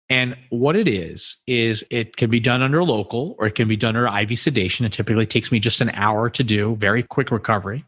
And 0.10 0.38
what 0.50 0.76
it 0.78 0.88
is, 0.88 1.38
is 1.48 1.84
it 1.92 2.16
can 2.16 2.30
be 2.30 2.40
done 2.40 2.62
under 2.62 2.84
local 2.84 3.36
or 3.40 3.48
it 3.48 3.56
can 3.56 3.68
be 3.68 3.76
done 3.76 3.96
under 3.96 4.08
IV 4.08 4.40
sedation. 4.40 4.86
It 4.86 4.94
typically 4.94 5.26
takes 5.26 5.52
me 5.52 5.60
just 5.60 5.82
an 5.82 5.90
hour 5.92 6.30
to 6.30 6.44
do, 6.44 6.76
very 6.78 7.04
quick 7.04 7.30
recovery 7.30 7.84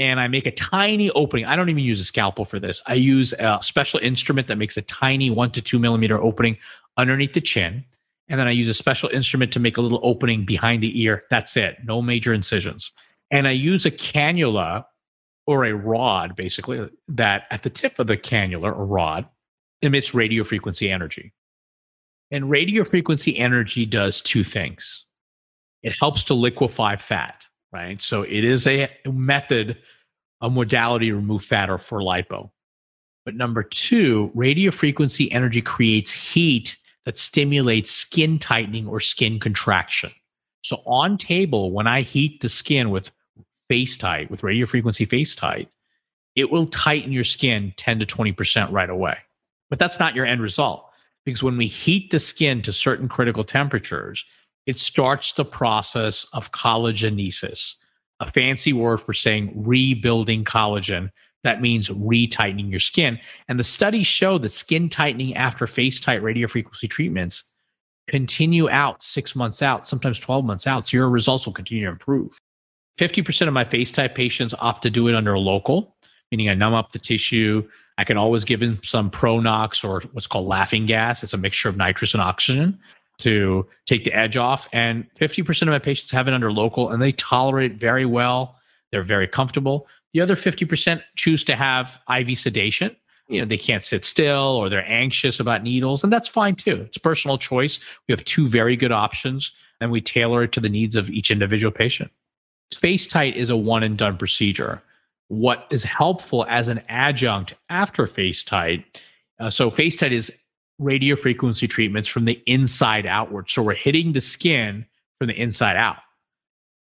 and 0.00 0.18
I 0.18 0.28
make 0.28 0.46
a 0.46 0.50
tiny 0.50 1.10
opening. 1.10 1.44
I 1.44 1.54
don't 1.56 1.68
even 1.68 1.84
use 1.84 2.00
a 2.00 2.04
scalpel 2.04 2.46
for 2.46 2.58
this. 2.58 2.80
I 2.86 2.94
use 2.94 3.34
a 3.34 3.58
special 3.60 4.00
instrument 4.00 4.48
that 4.48 4.56
makes 4.56 4.78
a 4.78 4.82
tiny 4.82 5.28
one 5.28 5.50
to 5.52 5.60
two 5.60 5.78
millimeter 5.78 6.18
opening 6.18 6.56
underneath 6.96 7.34
the 7.34 7.42
chin. 7.42 7.84
And 8.28 8.40
then 8.40 8.48
I 8.48 8.52
use 8.52 8.68
a 8.68 8.74
special 8.74 9.10
instrument 9.10 9.52
to 9.52 9.60
make 9.60 9.76
a 9.76 9.82
little 9.82 10.00
opening 10.02 10.46
behind 10.46 10.82
the 10.82 11.02
ear. 11.02 11.24
That's 11.30 11.54
it. 11.56 11.76
No 11.84 12.00
major 12.00 12.32
incisions. 12.32 12.90
And 13.30 13.46
I 13.46 13.50
use 13.50 13.84
a 13.84 13.90
cannula 13.90 14.86
or 15.46 15.66
a 15.66 15.74
rod, 15.74 16.34
basically, 16.34 16.88
that 17.08 17.42
at 17.50 17.62
the 17.62 17.70
tip 17.70 17.98
of 17.98 18.06
the 18.06 18.16
cannula 18.16 18.74
or 18.74 18.86
rod 18.86 19.28
emits 19.82 20.14
radio 20.14 20.44
frequency 20.44 20.90
energy. 20.90 21.32
And 22.30 22.48
radio 22.48 22.84
frequency 22.84 23.36
energy 23.38 23.86
does 23.86 24.20
two 24.20 24.44
things 24.44 25.06
it 25.82 25.96
helps 25.98 26.24
to 26.24 26.34
liquefy 26.34 26.96
fat 26.96 27.46
right? 27.72 28.00
So 28.00 28.22
it 28.22 28.44
is 28.44 28.66
a 28.66 28.90
method, 29.06 29.78
a 30.40 30.50
modality 30.50 31.06
to 31.06 31.16
remove 31.16 31.44
fat 31.44 31.70
or 31.70 31.78
for 31.78 32.00
lipo. 32.00 32.50
But 33.24 33.34
number 33.34 33.62
two, 33.62 34.30
radio 34.34 34.70
frequency 34.70 35.30
energy 35.30 35.62
creates 35.62 36.10
heat 36.10 36.76
that 37.04 37.18
stimulates 37.18 37.90
skin 37.90 38.38
tightening 38.38 38.86
or 38.86 39.00
skin 39.00 39.38
contraction. 39.38 40.10
So 40.62 40.82
on 40.86 41.16
table, 41.16 41.70
when 41.70 41.86
I 41.86 42.02
heat 42.02 42.40
the 42.40 42.48
skin 42.48 42.90
with 42.90 43.12
FaceTite, 43.70 44.30
with 44.30 44.42
radio 44.42 44.66
frequency 44.66 45.06
FaceTite, 45.06 45.68
it 46.34 46.50
will 46.50 46.66
tighten 46.66 47.12
your 47.12 47.24
skin 47.24 47.72
10 47.76 48.00
to 48.00 48.06
20% 48.06 48.70
right 48.72 48.90
away. 48.90 49.16
But 49.70 49.78
that's 49.78 49.98
not 49.98 50.14
your 50.14 50.26
end 50.26 50.42
result 50.42 50.90
because 51.24 51.42
when 51.42 51.56
we 51.56 51.66
heat 51.66 52.10
the 52.10 52.18
skin 52.18 52.60
to 52.62 52.72
certain 52.72 53.08
critical 53.08 53.44
temperatures, 53.44 54.24
it 54.66 54.78
starts 54.78 55.32
the 55.32 55.44
process 55.44 56.24
of 56.32 56.52
collagenesis, 56.52 57.74
a 58.20 58.30
fancy 58.30 58.72
word 58.72 59.00
for 59.00 59.14
saying 59.14 59.52
rebuilding 59.56 60.44
collagen. 60.44 61.10
That 61.42 61.62
means 61.62 61.88
retightening 61.88 62.70
your 62.70 62.80
skin. 62.80 63.18
And 63.48 63.58
the 63.58 63.64
studies 63.64 64.06
show 64.06 64.36
that 64.38 64.50
skin 64.50 64.88
tightening 64.88 65.34
after 65.36 65.64
FaceTite 65.64 66.20
radiofrequency 66.20 66.90
treatments 66.90 67.44
continue 68.08 68.68
out 68.68 69.02
six 69.02 69.34
months 69.34 69.62
out, 69.62 69.88
sometimes 69.88 70.18
12 70.18 70.44
months 70.44 70.66
out. 70.66 70.86
So 70.86 70.96
your 70.96 71.08
results 71.08 71.46
will 71.46 71.52
continue 71.52 71.84
to 71.86 71.92
improve. 71.92 72.38
50% 72.98 73.48
of 73.48 73.54
my 73.54 73.64
FaceTite 73.64 74.14
patients 74.14 74.54
opt 74.58 74.82
to 74.82 74.90
do 74.90 75.08
it 75.08 75.14
under 75.14 75.32
a 75.32 75.40
local, 75.40 75.96
meaning 76.30 76.50
I 76.50 76.54
numb 76.54 76.74
up 76.74 76.92
the 76.92 76.98
tissue. 76.98 77.66
I 78.00 78.04
can 78.04 78.16
always 78.16 78.44
give 78.44 78.60
them 78.60 78.80
some 78.82 79.10
Pronox 79.10 79.84
or 79.84 80.00
what's 80.12 80.26
called 80.26 80.48
laughing 80.48 80.86
gas. 80.86 81.22
It's 81.22 81.34
a 81.34 81.36
mixture 81.36 81.68
of 81.68 81.76
nitrous 81.76 82.14
and 82.14 82.22
oxygen 82.22 82.78
to 83.18 83.66
take 83.84 84.04
the 84.04 84.12
edge 84.14 84.38
off. 84.38 84.66
And 84.72 85.06
50% 85.20 85.62
of 85.62 85.68
my 85.68 85.78
patients 85.78 86.10
have 86.10 86.26
it 86.26 86.32
under 86.32 86.50
local 86.50 86.88
and 86.88 87.02
they 87.02 87.12
tolerate 87.12 87.74
very 87.74 88.06
well. 88.06 88.56
they're 88.90 89.02
very 89.02 89.28
comfortable. 89.28 89.86
The 90.14 90.20
other 90.22 90.34
50% 90.34 91.02
choose 91.14 91.44
to 91.44 91.54
have 91.54 92.00
IV 92.08 92.38
sedation. 92.38 92.96
You 93.28 93.40
know, 93.40 93.46
they 93.46 93.58
can't 93.58 93.82
sit 93.82 94.02
still 94.02 94.56
or 94.56 94.70
they're 94.70 94.90
anxious 94.90 95.38
about 95.38 95.62
needles, 95.62 96.02
and 96.02 96.12
that's 96.12 96.28
fine 96.28 96.56
too. 96.56 96.80
It's 96.86 96.98
personal 96.98 97.36
choice. 97.38 97.78
We 98.08 98.12
have 98.12 98.24
two 98.24 98.48
very 98.48 98.74
good 98.76 98.90
options, 98.92 99.52
and 99.80 99.92
we 99.92 100.00
tailor 100.00 100.42
it 100.44 100.52
to 100.52 100.60
the 100.60 100.68
needs 100.70 100.96
of 100.96 101.10
each 101.10 101.30
individual 101.30 101.70
patient. 101.70 102.10
FaceTite 102.74 103.36
is 103.36 103.50
a 103.50 103.56
one 103.56 103.84
and 103.84 103.96
done 103.96 104.16
procedure. 104.16 104.82
What 105.30 105.68
is 105.70 105.84
helpful 105.84 106.44
as 106.48 106.66
an 106.66 106.82
adjunct 106.88 107.54
after 107.68 108.06
FaceTite? 108.06 108.82
Uh, 109.38 109.48
so, 109.48 109.70
FaceTite 109.70 110.10
is 110.10 110.32
radio 110.80 111.14
frequency 111.14 111.68
treatments 111.68 112.08
from 112.08 112.24
the 112.24 112.42
inside 112.46 113.06
outward. 113.06 113.48
So, 113.48 113.62
we're 113.62 113.74
hitting 113.74 114.12
the 114.12 114.20
skin 114.20 114.84
from 115.18 115.28
the 115.28 115.40
inside 115.40 115.76
out. 115.76 115.98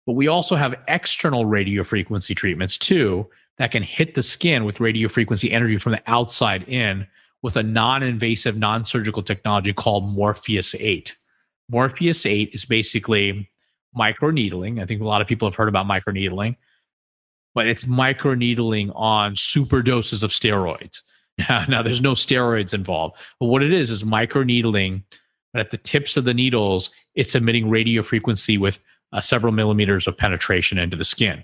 But 0.06 0.14
we 0.14 0.28
also 0.28 0.56
have 0.56 0.74
external 0.88 1.44
radio 1.44 1.82
frequency 1.82 2.34
treatments 2.34 2.78
too 2.78 3.28
that 3.58 3.70
can 3.70 3.82
hit 3.82 4.14
the 4.14 4.22
skin 4.22 4.64
with 4.64 4.80
radio 4.80 5.08
frequency 5.08 5.52
energy 5.52 5.76
from 5.76 5.92
the 5.92 6.02
outside 6.06 6.66
in 6.66 7.06
with 7.42 7.54
a 7.58 7.62
non 7.62 8.02
invasive, 8.02 8.56
non 8.56 8.86
surgical 8.86 9.22
technology 9.22 9.74
called 9.74 10.10
Morpheus 10.10 10.74
8. 10.74 11.14
Morpheus 11.68 12.24
8 12.24 12.48
is 12.54 12.64
basically 12.64 13.50
microneedling. 13.94 14.80
I 14.80 14.86
think 14.86 15.02
a 15.02 15.04
lot 15.04 15.20
of 15.20 15.28
people 15.28 15.46
have 15.46 15.54
heard 15.54 15.68
about 15.68 15.84
microneedling, 15.84 16.56
but 17.58 17.66
it's 17.66 17.86
microneedling 17.86 18.92
on 18.94 19.34
super 19.34 19.82
doses 19.82 20.22
of 20.22 20.30
steroids. 20.30 21.02
Now, 21.68 21.82
there's 21.82 22.00
no 22.00 22.12
steroids 22.12 22.72
involved, 22.72 23.16
but 23.40 23.46
what 23.46 23.64
it 23.64 23.72
is 23.72 23.90
is 23.90 24.04
microneedling. 24.04 25.02
But 25.52 25.58
at 25.58 25.70
the 25.72 25.76
tips 25.76 26.16
of 26.16 26.24
the 26.24 26.34
needles, 26.34 26.90
it's 27.16 27.34
emitting 27.34 27.68
radio 27.68 28.02
frequency 28.02 28.58
with 28.58 28.78
uh, 29.12 29.20
several 29.20 29.52
millimeters 29.52 30.06
of 30.06 30.16
penetration 30.16 30.78
into 30.78 30.96
the 30.96 31.02
skin. 31.02 31.42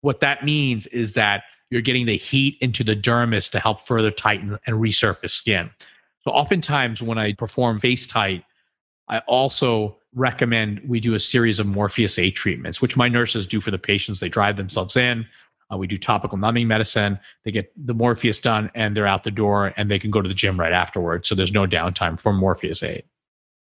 What 0.00 0.20
that 0.20 0.46
means 0.46 0.86
is 0.86 1.12
that 1.12 1.42
you're 1.68 1.82
getting 1.82 2.06
the 2.06 2.16
heat 2.16 2.56
into 2.62 2.82
the 2.82 2.96
dermis 2.96 3.50
to 3.50 3.60
help 3.60 3.80
further 3.80 4.10
tighten 4.10 4.58
and 4.66 4.76
resurface 4.76 5.30
skin. 5.30 5.68
So, 6.22 6.30
oftentimes, 6.30 7.02
when 7.02 7.18
I 7.18 7.34
perform 7.34 7.78
FaceTite, 7.80 8.44
I 9.08 9.18
also 9.26 9.98
recommend 10.14 10.80
we 10.86 11.00
do 11.00 11.14
a 11.14 11.20
series 11.20 11.58
of 11.58 11.66
Morpheus 11.66 12.18
8 12.18 12.34
treatments, 12.34 12.80
which 12.80 12.96
my 12.96 13.08
nurses 13.08 13.46
do 13.46 13.60
for 13.60 13.70
the 13.70 13.78
patients. 13.78 14.20
They 14.20 14.30
drive 14.30 14.56
themselves 14.56 14.96
in. 14.96 15.26
Uh, 15.72 15.76
we 15.76 15.86
do 15.86 15.98
topical 15.98 16.38
numbing 16.38 16.68
medicine. 16.68 17.18
They 17.44 17.52
get 17.52 17.72
the 17.76 17.94
Morpheus 17.94 18.40
done 18.40 18.70
and 18.74 18.96
they're 18.96 19.06
out 19.06 19.24
the 19.24 19.30
door 19.30 19.72
and 19.76 19.90
they 19.90 19.98
can 19.98 20.10
go 20.10 20.20
to 20.20 20.28
the 20.28 20.34
gym 20.34 20.58
right 20.58 20.72
afterwards. 20.72 21.28
So 21.28 21.34
there's 21.34 21.52
no 21.52 21.66
downtime 21.66 22.18
for 22.18 22.32
Morpheus 22.32 22.82
8 22.82 23.04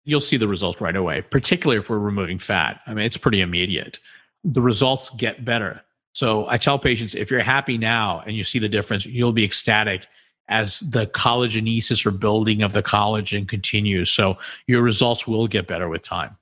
you'll 0.04 0.20
see 0.20 0.37
the 0.37 0.48
results 0.48 0.80
right 0.80 0.96
away, 0.96 1.22
particularly 1.22 1.78
if 1.78 1.90
we're 1.90 1.98
removing 1.98 2.38
fat. 2.38 2.80
I 2.87 2.94
mean, 2.94 3.04
it's 3.04 3.16
pretty 3.16 3.40
immediate. 3.40 3.98
The 4.44 4.61
results 4.61 5.11
get 5.11 5.44
better. 5.44 5.83
So 6.12 6.46
I 6.48 6.59
tell 6.59 6.78
patients 6.78 7.14
if 7.14 7.30
you're 7.30 7.42
happy 7.42 7.78
now 7.78 8.22
and 8.26 8.37
you 8.37 8.44
see 8.44 8.59
the 8.59 8.68
difference, 8.68 9.04
you'll 9.07 9.33
be 9.33 9.44
ecstatic 9.44 10.07
as 10.48 10.80
the 10.80 11.07
collagenesis 11.07 12.04
or 12.04 12.11
building 12.11 12.62
of 12.62 12.74
the 12.74 12.83
collagen 12.83 13.48
continues. 13.48 14.11
So 14.11 14.37
your 14.66 14.83
results 14.83 15.26
will 15.26 15.48
get 15.48 15.66
better 15.66 15.88
with 15.88 16.02
time. 16.02 16.37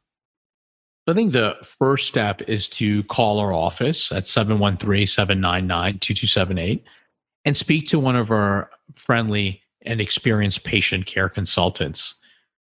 I 1.09 1.15
think 1.15 1.33
the 1.33 1.57
first 1.63 2.07
step 2.07 2.43
is 2.43 2.69
to 2.71 3.03
call 3.05 3.41
our 3.41 3.53
office 3.53 4.13
at 4.13 4.29
713 4.29 5.07
799 5.07 5.99
2278 5.99 6.85
and 7.45 7.57
speak 7.57 7.89
to 7.89 7.99
one 7.99 8.15
of 8.15 8.31
our 8.31 8.71
friendly 8.95 9.63
and 9.85 10.01
experienced 10.01 10.63
patient 10.63 11.07
care 11.07 11.29
consultants. 11.29 12.15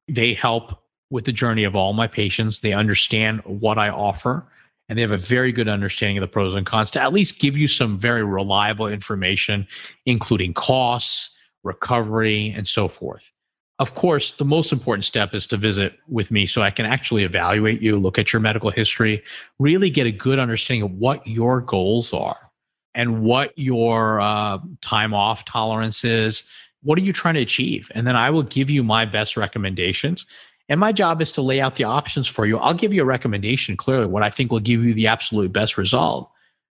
They 0.07 0.33
help 0.33 0.81
with 1.09 1.25
the 1.25 1.33
journey 1.33 1.65
of 1.65 1.75
all 1.75 1.91
my 1.91 2.07
patients. 2.07 2.59
They 2.59 2.71
understand 2.71 3.41
what 3.45 3.77
I 3.77 3.89
offer 3.89 4.47
and 4.87 4.97
they 4.97 5.01
have 5.01 5.11
a 5.11 5.17
very 5.17 5.51
good 5.51 5.67
understanding 5.67 6.17
of 6.17 6.21
the 6.21 6.27
pros 6.27 6.55
and 6.55 6.65
cons 6.65 6.91
to 6.91 7.01
at 7.01 7.13
least 7.13 7.39
give 7.39 7.57
you 7.57 7.67
some 7.67 7.97
very 7.97 8.23
reliable 8.23 8.87
information, 8.87 9.67
including 10.05 10.53
costs, 10.53 11.29
recovery, 11.63 12.53
and 12.55 12.67
so 12.67 12.87
forth. 12.87 13.31
Of 13.79 13.95
course, 13.95 14.33
the 14.33 14.45
most 14.45 14.73
important 14.73 15.05
step 15.05 15.33
is 15.33 15.47
to 15.47 15.57
visit 15.57 15.97
with 16.09 16.31
me 16.31 16.45
so 16.45 16.61
I 16.61 16.69
can 16.69 16.85
actually 16.85 17.23
evaluate 17.23 17.81
you, 17.81 17.97
look 17.97 18.19
at 18.19 18.33
your 18.33 18.41
medical 18.41 18.69
history, 18.69 19.23
really 19.57 19.89
get 19.89 20.05
a 20.05 20.11
good 20.11 20.37
understanding 20.37 20.83
of 20.83 20.91
what 20.91 21.25
your 21.25 21.61
goals 21.61 22.13
are 22.13 22.51
and 22.93 23.21
what 23.21 23.57
your 23.57 24.19
uh, 24.19 24.57
time 24.81 25.13
off 25.13 25.45
tolerance 25.45 26.03
is. 26.03 26.43
What 26.83 26.99
are 26.99 27.03
you 27.03 27.13
trying 27.13 27.35
to 27.35 27.41
achieve? 27.41 27.89
And 27.95 28.05
then 28.05 28.17
I 28.17 28.29
will 28.29 28.43
give 28.43 28.69
you 28.69 28.83
my 28.83 29.05
best 29.05 29.37
recommendations 29.37 30.25
and 30.69 30.79
my 30.79 30.91
job 30.91 31.19
is 31.21 31.31
to 31.33 31.41
lay 31.41 31.59
out 31.59 31.75
the 31.75 31.83
options 31.83 32.27
for 32.27 32.45
you. 32.45 32.59
I'll 32.59 32.75
give 32.75 32.93
you 32.93 33.01
a 33.01 33.05
recommendation 33.05 33.75
clearly, 33.75 34.05
what 34.05 34.21
I 34.21 34.29
think 34.29 34.51
will 34.51 34.59
give 34.59 34.85
you 34.85 34.93
the 34.93 35.07
absolute 35.07 35.51
best 35.51 35.77
result, 35.77 36.31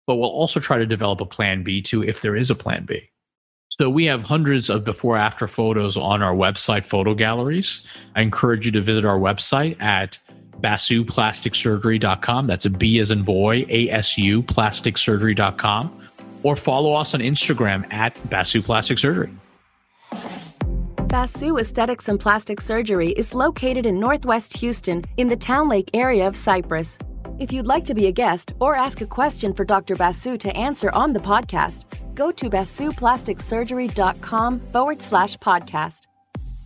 but 0.08 0.16
we'll 0.16 0.30
also 0.30 0.62
try 0.62 0.78
to 0.78 0.86
develop 0.86 1.20
a 1.20 1.26
plan 1.26 1.62
B 1.62 1.82
too 1.82 2.02
if 2.02 2.22
there 2.22 2.36
is 2.36 2.50
a 2.50 2.56
plan 2.56 2.86
B. 2.86 3.11
So 3.82 3.89
we 3.89 4.06
have 4.06 4.22
hundreds 4.22 4.70
of 4.70 4.84
before 4.84 5.17
after 5.17 5.48
photos 5.48 5.98
on 5.98 6.22
our 6.22 6.36
website 6.36 6.86
photo 6.86 7.15
galleries. 7.15 7.88
I 8.15 8.22
encourage 8.22 8.63
you 8.63 8.72
to 8.74 8.82
visit 8.82 9.06
our 9.06 9.17
website 9.17 9.82
at 9.82 10.20
basuplasticsurgery.com. 10.60 12.46
That's 12.46 12.65
a 12.65 12.70
B 12.70 13.00
as 13.00 13.10
in 13.10 13.24
boy, 13.24 13.65
A-S-U, 13.67 14.44
plasticsurgery.com. 14.44 16.08
Or 16.44 16.56
follow 16.56 16.94
us 16.94 17.15
on 17.15 17.22
Instagram 17.22 17.91
at 17.91 18.13
Basu 18.30 18.62
Plastic 18.62 19.00
Surgery. 19.00 19.32
Basu 21.08 21.58
Aesthetics 21.58 22.08
and 22.08 22.20
Plastic 22.20 22.62
Surgery 22.62 23.10
is 23.13 23.34
located 23.34 23.88
in 23.88 24.00
Northwest 24.00 24.58
Houston 24.58 25.04
in 25.17 25.28
the 25.28 25.36
Towne 25.36 25.70
Lake 25.70 25.89
area 25.96 26.28
of 26.28 26.36
Cypress. 26.36 27.00
If 27.41 27.51
you'd 27.51 27.65
like 27.65 27.84
to 27.86 27.95
be 27.95 28.06
a 28.06 28.12
guest 28.12 28.54
or 28.60 28.75
ask 28.75 29.01
a 29.01 29.08
question 29.08 29.51
for 29.51 29.65
Dr. 29.65 29.95
Basu 29.95 30.38
to 30.38 30.56
answer 30.56 30.91
on 30.93 31.12
the 31.12 31.19
podcast, 31.19 31.86
go 32.13 32.32
to 32.32 32.51
basuplasticsurgery.com 32.51 34.60
forward 34.71 35.01
slash 35.01 35.38
podcast. 35.38 36.01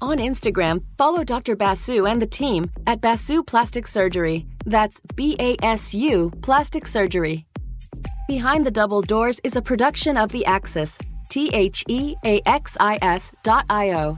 On 0.01 0.17
Instagram, 0.17 0.83
follow 0.97 1.23
Dr. 1.23 1.55
Basu 1.55 2.07
and 2.07 2.21
the 2.21 2.27
team 2.27 2.69
at 2.87 2.99
Basu 2.99 3.41
Plastic 3.41 3.87
Surgery. 3.87 4.45
That's 4.65 4.99
B 5.15 5.37
A 5.39 5.55
S 5.63 5.93
U 5.93 6.29
Plastic 6.41 6.85
Surgery. 6.85 7.45
Behind 8.27 8.65
the 8.65 8.71
Double 8.71 9.01
Doors 9.01 9.39
is 9.45 9.55
a 9.55 9.61
production 9.61 10.17
of 10.17 10.29
The 10.33 10.45
Axis, 10.45 10.99
T 11.29 11.49
H 11.53 11.85
E 11.87 12.17
A 12.25 12.41
X 12.45 12.75
I 12.81 12.99
S 13.01 13.31
dot 13.43 13.63
I 13.69 13.93
O. 13.93 14.17